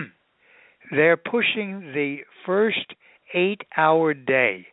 they're 0.90 1.16
pushing 1.16 1.92
the 1.92 2.18
first 2.46 2.94
eight 3.34 3.62
hour 3.76 4.14
day 4.14 4.66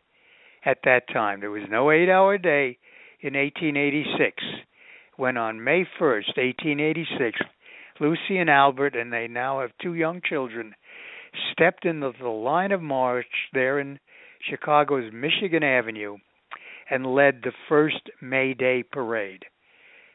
at 0.64 0.78
that 0.84 1.08
time. 1.12 1.40
There 1.40 1.50
was 1.50 1.68
no 1.70 1.90
eight 1.90 2.10
hour 2.10 2.38
day 2.38 2.78
in 3.20 3.34
1886 3.34 4.42
when 5.16 5.36
on 5.36 5.62
May 5.62 5.84
1st, 6.00 6.36
1886, 6.36 7.40
Lucy 8.00 8.38
and 8.38 8.48
Albert, 8.48 8.94
and 8.94 9.12
they 9.12 9.26
now 9.26 9.60
have 9.60 9.70
two 9.82 9.94
young 9.94 10.20
children, 10.24 10.74
stepped 11.52 11.84
into 11.84 12.12
the 12.20 12.28
line 12.28 12.70
of 12.70 12.80
march 12.80 13.26
there 13.52 13.80
in 13.80 13.98
Chicago's 14.48 15.12
Michigan 15.12 15.62
Avenue 15.62 16.16
and 16.90 17.06
led 17.06 17.42
the 17.42 17.52
first 17.68 18.10
May 18.20 18.54
Day 18.54 18.82
parade. 18.82 19.44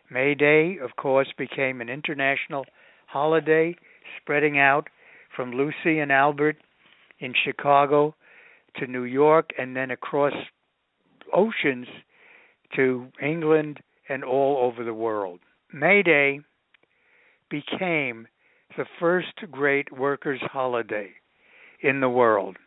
May 0.09 0.35
Day, 0.35 0.77
of 0.83 0.95
course, 0.95 1.31
became 1.37 1.81
an 1.81 1.89
international 1.89 2.65
holiday 3.07 3.75
spreading 4.17 4.57
out 4.57 4.87
from 5.35 5.51
Lucy 5.51 5.99
and 5.99 6.11
Albert 6.11 6.57
in 7.19 7.33
Chicago 7.45 8.15
to 8.77 8.87
New 8.87 9.03
York 9.03 9.51
and 9.57 9.75
then 9.75 9.91
across 9.91 10.33
oceans 11.33 11.87
to 12.75 13.07
England 13.21 13.79
and 14.09 14.23
all 14.23 14.57
over 14.65 14.83
the 14.83 14.93
world. 14.93 15.39
May 15.71 16.03
Day 16.03 16.41
became 17.49 18.27
the 18.77 18.85
first 18.99 19.33
great 19.51 19.91
workers' 19.91 20.41
holiday 20.41 21.11
in 21.81 21.99
the 21.99 22.09
world. 22.09 22.57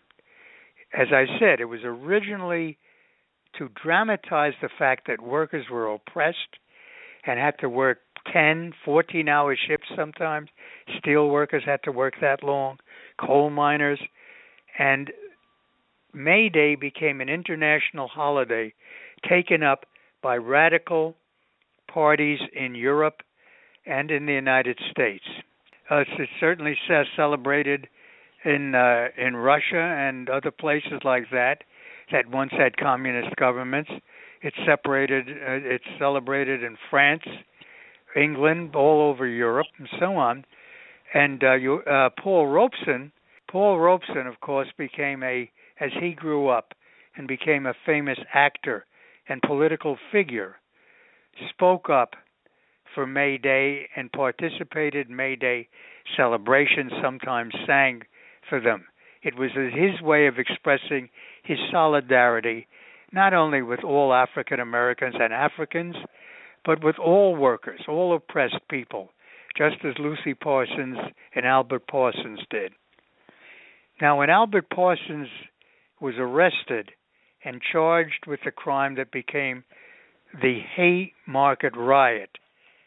As 0.96 1.08
I 1.12 1.26
said, 1.38 1.60
it 1.60 1.66
was 1.66 1.80
originally 1.84 2.78
to 3.58 3.68
dramatize 3.82 4.54
the 4.62 4.70
fact 4.78 5.06
that 5.08 5.20
workers 5.20 5.66
were 5.70 5.92
oppressed 5.92 6.58
and 7.26 7.38
had 7.38 7.58
to 7.60 7.68
work 7.68 7.98
10, 8.32 8.72
14 8.84 9.28
hour 9.28 9.56
shifts 9.68 9.88
sometimes. 9.94 10.48
Steel 10.98 11.28
workers 11.28 11.62
had 11.66 11.82
to 11.84 11.92
work 11.92 12.14
that 12.20 12.42
long, 12.42 12.78
coal 13.20 13.50
miners. 13.50 14.00
And 14.78 15.10
May 16.12 16.48
Day 16.48 16.76
became 16.76 17.20
an 17.20 17.28
international 17.28 18.08
holiday 18.08 18.72
taken 19.28 19.62
up 19.62 19.84
by 20.22 20.36
radical 20.36 21.14
parties 21.92 22.40
in 22.54 22.74
Europe 22.74 23.20
and 23.84 24.10
in 24.10 24.26
the 24.26 24.32
United 24.32 24.78
States. 24.90 25.24
Uh, 25.90 26.00
it's 26.00 26.30
certainly 26.40 26.76
celebrated 27.16 27.86
in 28.45 28.75
uh, 28.75 29.09
in 29.16 29.37
Russia 29.37 29.81
and 29.81 30.28
other 30.28 30.50
places 30.50 31.00
like 31.05 31.31
that 31.31 31.64
that 32.12 32.31
once 32.31 32.52
had 32.52 32.76
communist 32.76 33.35
governments. 33.37 33.90
It's 34.43 34.57
separated. 34.66 35.29
Uh, 35.29 35.75
it's 35.75 35.85
celebrated 35.99 36.62
in 36.62 36.77
France, 36.90 37.25
England, 38.14 38.77
all 38.77 39.11
over 39.11 39.27
Europe, 39.27 39.66
and 39.79 39.88
so 39.99 40.16
on. 40.16 40.44
And 41.14 41.42
uh, 41.42 41.55
you, 41.55 41.83
uh, 41.83 42.11
Paul 42.22 42.46
Robeson, 42.49 43.12
Paul 43.51 43.79
Robeson, 43.79 44.27
of 44.27 44.40
course, 44.40 44.68
became 44.77 45.22
a 45.22 45.51
as 45.81 45.90
he 46.01 46.12
grew 46.12 46.49
up 46.49 46.75
and 47.16 47.27
became 47.27 47.66
a 47.66 47.75
famous 47.85 48.18
actor 48.35 48.87
and 49.29 49.42
political 49.42 49.99
figure, 50.12 50.57
spoke 51.51 51.90
up 51.90 52.14
for 52.94 53.07
May 53.07 53.38
Day 53.38 53.88
and 53.96 54.11
participated 54.12 55.09
in 55.09 55.16
May 55.16 55.37
Day 55.37 55.68
celebrations, 56.16 56.92
sometimes 57.03 57.55
sang 57.66 58.03
for 58.48 58.61
them. 58.61 58.85
It 59.22 59.38
was 59.38 59.50
his 59.52 60.00
way 60.00 60.26
of 60.26 60.38
expressing 60.38 61.09
his 61.42 61.59
solidarity 61.70 62.66
not 63.12 63.35
only 63.35 63.62
with 63.62 63.85
all 63.85 64.12
African 64.12 64.61
Americans 64.61 65.14
and 65.18 65.32
Africans, 65.32 65.96
but 66.64 66.82
with 66.82 66.98
all 66.98 67.37
workers, 67.37 67.80
all 67.88 68.14
oppressed 68.14 68.61
people, 68.68 69.11
just 69.56 69.76
as 69.85 69.94
Lucy 69.98 70.35
Parsons 70.35 70.98
and 71.35 71.46
Albert 71.46 71.87
Parsons 71.87 72.40
did. 72.50 72.72
Now, 74.00 74.18
when 74.18 74.28
Albert 74.30 74.68
Parsons 74.68 75.28
was 76.00 76.14
arrested 76.18 76.90
and 77.44 77.61
charged 77.72 78.26
with 78.26 78.40
the 78.44 78.50
crime 78.50 78.96
that 78.96 79.11
became 79.12 79.64
the 80.42 80.59
Haymarket 80.76 81.76
riot, 81.76 82.30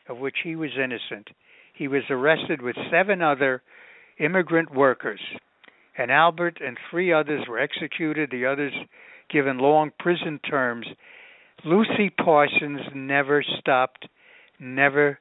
of 0.08 0.18
which 0.18 0.38
he 0.44 0.56
was 0.56 0.72
innocent, 0.76 1.30
he 1.74 1.88
was 1.88 2.04
arrested 2.10 2.62
with 2.62 2.76
seven 2.92 3.22
other 3.22 3.64
immigrant 4.20 4.76
workers. 4.76 5.22
And 6.00 6.12
Albert 6.12 6.60
and 6.66 6.78
three 6.90 7.12
others 7.12 7.46
were 7.46 7.60
executed, 7.60 8.32
the 8.32 8.46
others 8.46 8.72
given 9.30 9.58
long 9.58 9.92
prison 10.00 10.40
terms. 10.50 10.88
Lucy 11.66 12.10
Parsons 12.10 12.80
never 12.96 13.44
stopped, 13.60 14.08
never 14.62 15.20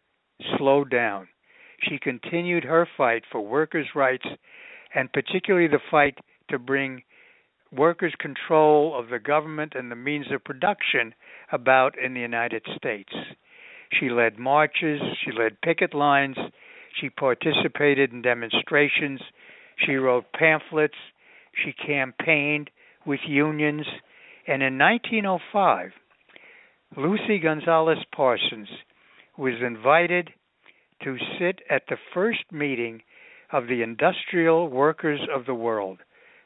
slowed 0.56 0.88
down. 0.88 1.26
She 1.82 1.98
continued 1.98 2.62
her 2.62 2.86
fight 2.96 3.24
for 3.30 3.40
workers' 3.40 3.88
rights 3.96 4.24
and 4.94 5.12
particularly 5.12 5.66
the 5.66 5.80
fight 5.90 6.16
to 6.48 6.60
bring 6.60 7.02
workers' 7.72 8.14
control 8.20 8.96
of 8.96 9.08
the 9.08 9.18
government 9.18 9.72
and 9.74 9.90
the 9.90 9.96
means 9.96 10.26
of 10.30 10.44
production 10.44 11.12
about 11.50 11.98
in 11.98 12.14
the 12.14 12.20
United 12.20 12.64
States. 12.76 13.12
She 13.98 14.10
led 14.10 14.38
marches, 14.38 15.00
she 15.24 15.32
led 15.32 15.60
picket 15.60 15.92
lines, 15.92 16.36
she 17.00 17.10
participated 17.10 18.12
in 18.12 18.22
demonstrations, 18.22 19.20
she 19.84 19.94
wrote 19.94 20.32
pamphlets, 20.32 20.94
she 21.64 21.72
campaigned 21.72 22.70
with 23.06 23.20
unions, 23.26 23.86
and 24.46 24.62
in 24.62 24.78
1905, 24.78 25.90
Lucy 26.96 27.38
Gonzalez 27.38 27.98
Parsons 28.14 28.68
was 29.36 29.54
invited 29.64 30.30
to 31.04 31.16
sit 31.38 31.60
at 31.70 31.82
the 31.88 31.96
first 32.12 32.44
meeting 32.50 33.02
of 33.52 33.66
the 33.66 33.82
Industrial 33.82 34.68
Workers 34.68 35.20
of 35.34 35.46
the 35.46 35.54
World, 35.54 35.98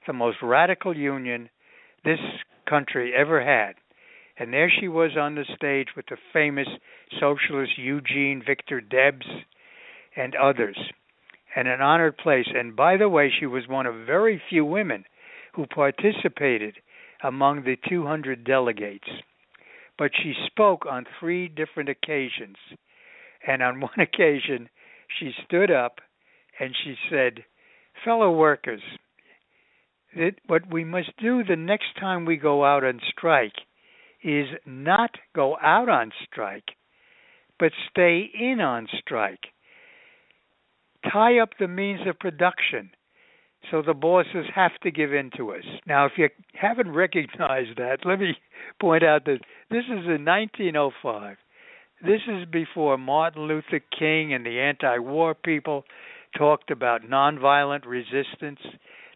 the 0.07 0.13
most 0.13 0.39
radical 0.43 0.97
union 0.97 1.49
this 2.05 2.19
country 2.69 3.13
ever 3.15 3.43
had. 3.43 3.75
And 4.39 4.53
there 4.53 4.71
she 4.81 4.89
was 4.89 5.13
on 5.19 5.35
the 5.35 5.45
stage 5.57 5.89
with 5.97 6.07
the 6.07 6.17
famous 6.33 6.69
socialist 7.21 7.73
Eugene 7.77 8.43
Victor 8.45 8.81
Debs 8.81 9.27
and 10.17 10.35
others, 10.35 10.77
and 11.55 11.69
an 11.69 11.81
honored 11.81 12.17
place. 12.17 12.47
And 12.55 12.75
by 12.77 12.97
the 12.97 13.09
way, 13.09 13.31
she 13.39 13.47
was 13.47 13.69
one 13.69 13.87
of 13.87 14.07
very 14.07 14.41
few 14.49 14.65
women 14.65 15.05
who 15.55 15.67
participated 15.67 16.77
among 17.23 17.65
the 17.65 17.77
200 17.89 18.45
delegates. 18.45 19.09
But 19.99 20.11
she 20.23 20.35
spoke 20.47 20.87
on 20.87 21.07
three 21.21 21.49
different 21.49 21.89
occasions. 21.89 22.57
And 23.47 23.63
on 23.63 23.81
one 23.81 23.91
occasion, 23.99 24.69
she 25.19 25.33
stood 25.45 25.71
up 25.71 25.99
and 26.59 26.75
she 26.85 26.95
said, 27.11 27.45
Fellow 28.05 28.33
workers, 28.33 28.83
it, 30.15 30.37
what 30.47 30.71
we 30.71 30.85
must 30.85 31.11
do 31.21 31.43
the 31.45 31.57
next 31.57 31.97
time 31.99 32.25
we 32.25 32.37
go 32.37 32.65
out 32.65 32.85
on 32.85 33.01
strike 33.11 33.55
is 34.23 34.47
not 34.67 35.11
go 35.35 35.57
out 35.63 35.89
on 35.89 36.13
strike, 36.25 36.71
but 37.59 37.73
stay 37.91 38.31
in 38.39 38.61
on 38.61 38.89
strike. 39.01 39.52
Tie 41.11 41.39
up 41.39 41.51
the 41.59 41.69
means 41.69 42.01
of 42.07 42.19
production 42.19 42.91
so 43.71 43.83
the 43.83 43.95
bosses 43.95 44.47
have 44.55 44.73
to 44.83 44.91
give 44.91 45.13
in 45.13 45.31
to 45.37 45.53
us. 45.53 45.65
Now, 45.87 46.07
if 46.07 46.13
you 46.17 46.29
haven't 46.55 46.91
recognized 46.91 47.77
that, 47.77 47.99
let 48.05 48.19
me 48.19 48.35
point 48.81 49.05
out 49.05 49.25
that 49.27 49.41
this 49.71 49.85
is 49.85 50.07
in 50.07 50.25
1905. 50.25 51.37
This 52.03 52.21
is 52.29 52.47
before 52.51 52.99
Martin 52.99 53.43
Luther 53.43 53.81
King 53.97 54.35
and 54.35 54.45
the 54.45 54.59
anti 54.59 54.99
war 54.99 55.35
people 55.35 55.85
talked 56.37 56.71
about 56.71 57.03
nonviolent 57.03 57.87
resistance. 57.87 58.59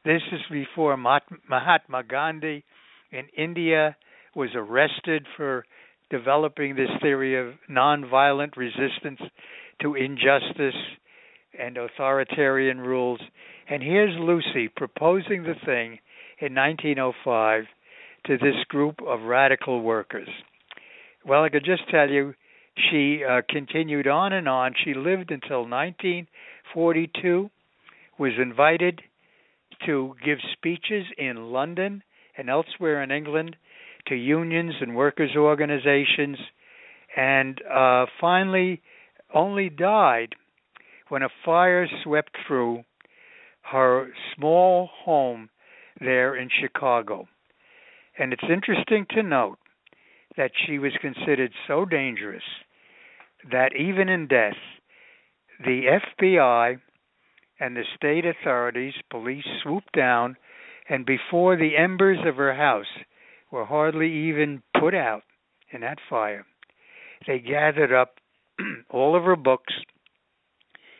This 0.05 0.23
is 0.31 0.41
before 0.51 0.97
Mahatma 0.97 2.05
Gandhi 2.05 2.65
in 3.11 3.25
India 3.37 3.97
was 4.37 4.51
arrested 4.55 5.27
for 5.37 5.65
developing 6.11 6.77
this 6.77 6.91
theory 7.03 7.41
of 7.41 7.55
nonviolent 7.69 8.57
resistance 8.57 9.21
to 9.83 9.97
injustice 9.97 10.77
and 11.59 11.77
authoritarian 11.77 12.81
rules. 12.81 13.21
And 13.69 13.83
here's 13.83 14.17
Lucy 14.19 14.69
proposing 14.69 15.43
the 15.43 15.55
thing 15.65 15.99
in 16.41 16.55
1905 16.55 17.65
to 18.27 18.39
this 18.39 18.65
group 18.69 19.01
of 19.07 19.23
radical 19.23 19.83
workers. 19.83 20.29
Well, 21.25 21.43
I 21.45 21.49
could 21.49 21.65
just 21.65 21.89
tell 21.91 22.09
you, 22.09 22.35
she 22.91 23.23
uh, 23.25 23.43
continued 23.49 24.07
on 24.07 24.33
and 24.33 24.49
on. 24.49 24.75
She 24.85 24.95
lived 24.95 25.31
until 25.31 25.63
1942, 25.63 27.51
was 28.19 28.33
invited 28.41 29.01
to 29.87 30.15
give 30.25 30.39
speeches 30.53 31.05
in 31.19 31.53
London 31.53 32.03
and 32.37 32.51
elsewhere 32.51 33.03
in 33.03 33.11
England 33.11 33.57
to 34.09 34.15
unions 34.15 34.75
and 34.81 34.95
workers' 34.95 35.37
organizations, 35.37 36.39
and 37.17 37.61
uh, 37.63 38.07
finally 38.21 38.83
only 39.35 39.69
died 39.69 40.35
when 41.09 41.23
a 41.23 41.29
fire 41.45 41.87
swept 42.03 42.37
through 42.47 42.85
her 43.63 44.09
small 44.35 44.89
home 45.05 45.49
there 46.01 46.37
in 46.37 46.49
Chicago. 46.61 47.27
And 48.19 48.33
it's 48.33 48.43
interesting 48.51 49.07
to 49.11 49.23
note 49.23 49.59
that 50.37 50.53
she 50.67 50.79
was 50.79 50.93
considered 51.01 51.53
so 51.67 51.85
dangerous 51.85 52.43
that 53.51 53.75
even 53.77 54.09
in 54.09 54.27
death, 54.27 54.57
the 55.65 55.99
FBI 56.19 56.79
and 57.61 57.77
the 57.77 57.85
state 57.97 58.25
authorities, 58.25 58.95
police 59.11 59.45
swooped 59.63 59.93
down, 59.93 60.37
and 60.89 61.07
before 61.07 61.57
the 61.57 61.77
embers 61.77 62.19
of 62.27 62.37
her 62.37 62.55
house 62.55 62.87
were 63.51 63.65
hardly 63.65 64.13
even 64.13 64.63
put 64.79 64.95
out 64.95 65.23
in 65.73 65.81
that 65.81 65.99
fire, 66.09 66.45
they 67.27 67.39
gathered 67.39 67.93
up 67.93 68.17
all 68.91 69.17
of 69.17 69.25
her 69.25 69.37
books 69.37 69.73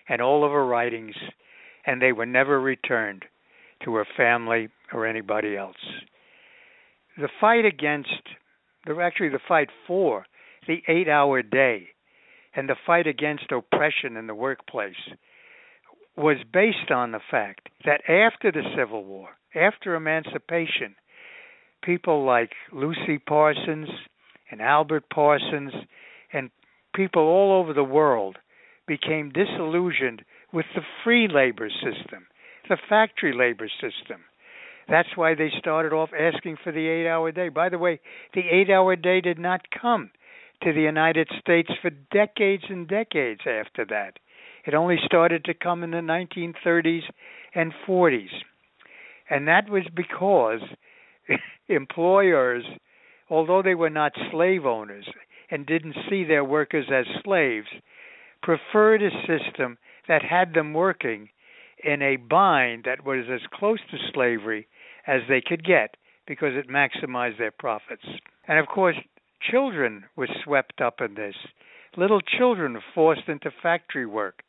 and 0.09 0.21
all 0.21 0.45
of 0.45 0.53
her 0.53 0.67
writings, 0.67 1.15
and 1.87 2.01
they 2.01 2.13
were 2.13 2.27
never 2.27 2.61
returned 2.61 3.25
to 3.85 3.95
her 3.95 4.07
family 4.17 4.69
or 4.93 5.07
anybody 5.07 5.57
else. 5.57 5.77
The 7.17 7.29
fight 7.41 7.65
against, 7.65 8.23
actually 9.01 9.31
the 9.31 9.41
fight 9.47 9.69
for 9.87 10.27
the 10.67 10.83
eight-hour 10.89 11.43
day, 11.43 11.89
and 12.55 12.69
the 12.69 12.77
fight 12.87 13.07
against 13.07 13.53
oppression 13.53 14.17
in 14.17 14.27
the 14.27 14.35
workplace 14.35 14.95
was 16.17 16.39
based 16.53 16.91
on 16.91 17.13
the 17.13 17.21
fact 17.31 17.69
that 17.85 18.01
after 18.09 18.51
the 18.51 18.63
Civil 18.77 19.05
War, 19.05 19.29
after 19.55 19.95
emancipation, 19.95 20.95
people 21.83 22.25
like 22.25 22.53
Lucy 22.73 23.19
Parsons 23.19 23.89
and 24.51 24.63
Albert 24.63 25.05
Parsons 25.13 25.73
and 26.33 26.51
people 26.95 27.23
all 27.23 27.61
over 27.61 27.73
the 27.73 27.85
world 27.85 28.39
became 28.87 29.31
disillusioned 29.31 30.23
with 30.53 30.67
the 30.75 30.83
free 31.05 31.29
labor 31.29 31.69
system, 31.69 32.27
the 32.69 32.79
factory 32.89 33.33
labor 33.35 33.69
system. 33.69 34.23
That's 34.89 35.17
why 35.17 35.35
they 35.35 35.51
started 35.59 35.93
off 35.93 36.11
asking 36.19 36.59
for 36.63 36.73
the 36.73 36.87
eight 36.87 37.09
hour 37.09 37.33
day. 37.33 37.49
By 37.49 37.69
the 37.69 37.79
way, 37.79 38.01
the 38.35 38.49
eight 38.51 38.71
hour 38.71 38.95
day 38.95 39.21
did 39.21 39.39
not 39.39 39.63
come 39.71 40.11
to 40.63 40.73
the 40.73 40.81
United 40.81 41.29
States 41.41 41.71
for 41.83 41.91
decades 42.13 42.65
and 42.69 42.89
decades 42.89 43.41
after 43.47 43.85
that. 43.87 44.19
It 44.65 44.75
only 44.75 44.97
started 45.05 45.45
to 45.45 45.55
come 45.55 45.83
in 45.83 45.91
the 45.91 45.99
1930s 45.99 47.03
and 47.55 47.73
40s. 47.87 48.31
And 49.29 49.49
that 49.49 49.69
was 49.69 49.85
because 49.95 50.61
employers, 51.69 52.65
although 53.29 53.63
they 53.63 53.75
were 53.75 53.91
not 53.91 54.13
slave 54.31 54.65
owners 54.65 55.07
and 55.51 55.67
didn't 55.67 55.97
see 56.09 56.25
their 56.25 56.45
workers 56.45 56.87
as 56.93 57.07
slaves, 57.25 57.69
preferred 58.43 59.03
a 59.03 59.11
system 59.27 59.79
that 60.09 60.23
had 60.23 60.55
them 60.55 60.73
working 60.73 61.29
in 61.83 62.03
a 62.03 62.17
bind 62.17 62.85
that 62.85 63.05
was 63.05 63.27
as 63.33 63.41
close 63.53 63.81
to 63.91 64.13
slavery 64.13 64.67
as 65.07 65.21
they 65.29 65.41
could 65.41 65.65
get 65.65 65.97
because 66.27 66.53
it 66.55 66.69
maximized 66.69 67.39
their 67.39 67.51
profits. 67.51 68.05
And 68.49 68.59
of 68.59 68.67
course, 68.67 68.97
children 69.51 70.05
were 70.17 70.29
swept 70.45 70.81
up 70.81 71.01
in 71.01 71.15
this. 71.15 71.35
Little 71.97 72.21
children 72.21 72.79
forced 72.95 73.29
into 73.29 73.51
factory 73.63 74.07
work. 74.07 74.43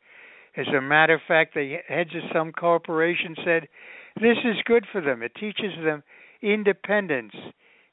As 0.56 0.66
a 0.68 0.80
matter 0.80 1.14
of 1.14 1.20
fact, 1.28 1.54
the 1.54 1.76
heads 1.86 2.10
of 2.14 2.22
some 2.32 2.52
corporations 2.52 3.38
said 3.44 3.68
this 4.16 4.38
is 4.44 4.56
good 4.64 4.86
for 4.90 5.00
them. 5.00 5.22
It 5.22 5.34
teaches 5.34 5.72
them 5.84 6.02
independence 6.42 7.34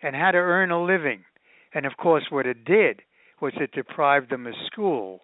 and 0.02 0.16
how 0.16 0.32
to 0.32 0.38
earn 0.38 0.72
a 0.72 0.84
living. 0.84 1.24
And 1.74 1.86
of 1.86 1.98
course, 1.98 2.26
what 2.30 2.48
it 2.48 2.66
did 2.66 3.02
was 3.42 3.54
it 3.58 3.72
deprived 3.74 4.32
them 4.32 4.48
of 4.48 4.54
school. 4.66 5.22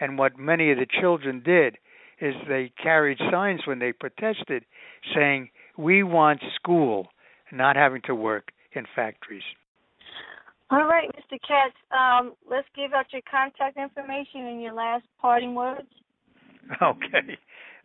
And 0.00 0.18
what 0.18 0.38
many 0.38 0.70
of 0.70 0.78
the 0.78 0.86
children 1.00 1.42
did 1.44 1.78
is 2.20 2.34
they 2.48 2.72
carried 2.82 3.18
signs 3.30 3.60
when 3.66 3.78
they 3.78 3.92
protested 3.92 4.64
saying, 5.14 5.50
We 5.76 6.02
want 6.02 6.40
school, 6.56 7.08
not 7.52 7.76
having 7.76 8.02
to 8.06 8.14
work 8.14 8.48
in 8.72 8.84
factories. 8.94 9.42
All 10.70 10.84
right, 10.84 11.08
Mr. 11.08 11.38
Katz, 11.46 11.74
um, 11.92 12.34
let's 12.50 12.68
give 12.76 12.92
out 12.92 13.06
your 13.12 13.22
contact 13.30 13.78
information 13.78 14.46
and 14.46 14.60
your 14.60 14.74
last 14.74 15.04
parting 15.20 15.54
words. 15.54 15.88
Okay. 16.82 17.38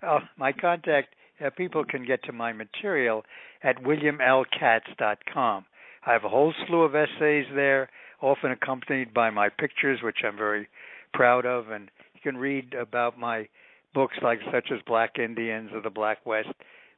Uh, 0.06 0.20
my 0.38 0.52
contact 0.52 1.16
uh, 1.40 1.50
people 1.56 1.86
can 1.86 2.06
get 2.06 2.22
to 2.24 2.34
my 2.34 2.52
material 2.52 3.24
at 3.64 3.82
williamlkatz.com. 3.82 5.66
I 6.06 6.12
have 6.12 6.26
a 6.26 6.30
whole 6.30 6.54
slew 6.68 6.82
of 6.82 6.94
essays 6.94 7.46
there, 7.56 7.90
often 8.22 8.52
accompanied 8.52 9.14
by 9.14 9.30
my 9.30 9.48
pictures, 9.48 10.00
which 10.04 10.18
I'm 10.26 10.36
very 10.36 10.68
proud 11.14 11.46
of, 11.46 11.70
and 11.70 11.90
can 12.24 12.38
read 12.38 12.74
about 12.74 13.20
my 13.20 13.48
books 13.94 14.16
like 14.22 14.40
such 14.52 14.70
as 14.72 14.80
Black 14.88 15.20
Indians 15.20 15.70
or 15.74 15.82
the 15.82 15.90
Black 15.90 16.26
West 16.26 16.50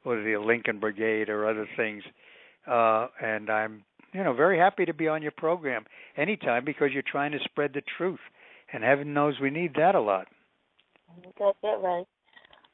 or 0.04 0.22
the 0.22 0.36
Lincoln 0.36 0.80
Brigade 0.80 1.28
or 1.28 1.48
other 1.48 1.68
things. 1.76 2.02
Uh, 2.66 3.08
and 3.22 3.50
I'm, 3.50 3.84
you 4.12 4.24
know, 4.24 4.32
very 4.32 4.58
happy 4.58 4.84
to 4.86 4.94
be 4.94 5.08
on 5.08 5.22
your 5.22 5.32
program 5.32 5.84
anytime 6.16 6.64
because 6.64 6.90
you're 6.92 7.02
trying 7.02 7.32
to 7.32 7.38
spread 7.44 7.72
the 7.74 7.82
truth, 7.98 8.20
and 8.72 8.82
heaven 8.82 9.12
knows 9.12 9.34
we 9.40 9.50
need 9.50 9.74
that 9.74 9.94
a 9.94 10.00
lot. 10.00 10.26
Got 11.38 11.56
that 11.62 11.80
right. 11.82 12.06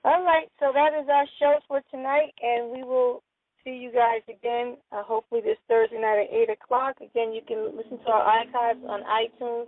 All 0.05 0.25
right, 0.25 0.49
so 0.59 0.73
that 0.75 0.99
is 1.01 1.09
our 1.09 1.27
show 1.39 1.59
for 1.69 1.81
tonight, 1.91 2.35
and 2.43 2.73
we 2.73 2.83
will 2.83 3.23
see 3.65 3.71
you 3.71 3.93
guys 3.93 4.23
again. 4.29 4.77
Uh, 4.91 5.03
hopefully 5.03 5.41
this 5.41 5.59
Thursday 5.69 6.01
night 6.01 6.27
at 6.27 6.35
eight 6.35 6.51
o'clock. 6.51 6.97
Again, 6.97 7.33
you 7.33 7.41
can 7.47 7.77
listen 7.77 7.99
to 7.99 8.11
our 8.11 8.23
archives 8.23 8.81
on 8.89 9.03
iTunes 9.03 9.67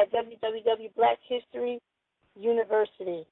at 0.00 0.10
www.blackhistoryuniversity. 2.38 3.26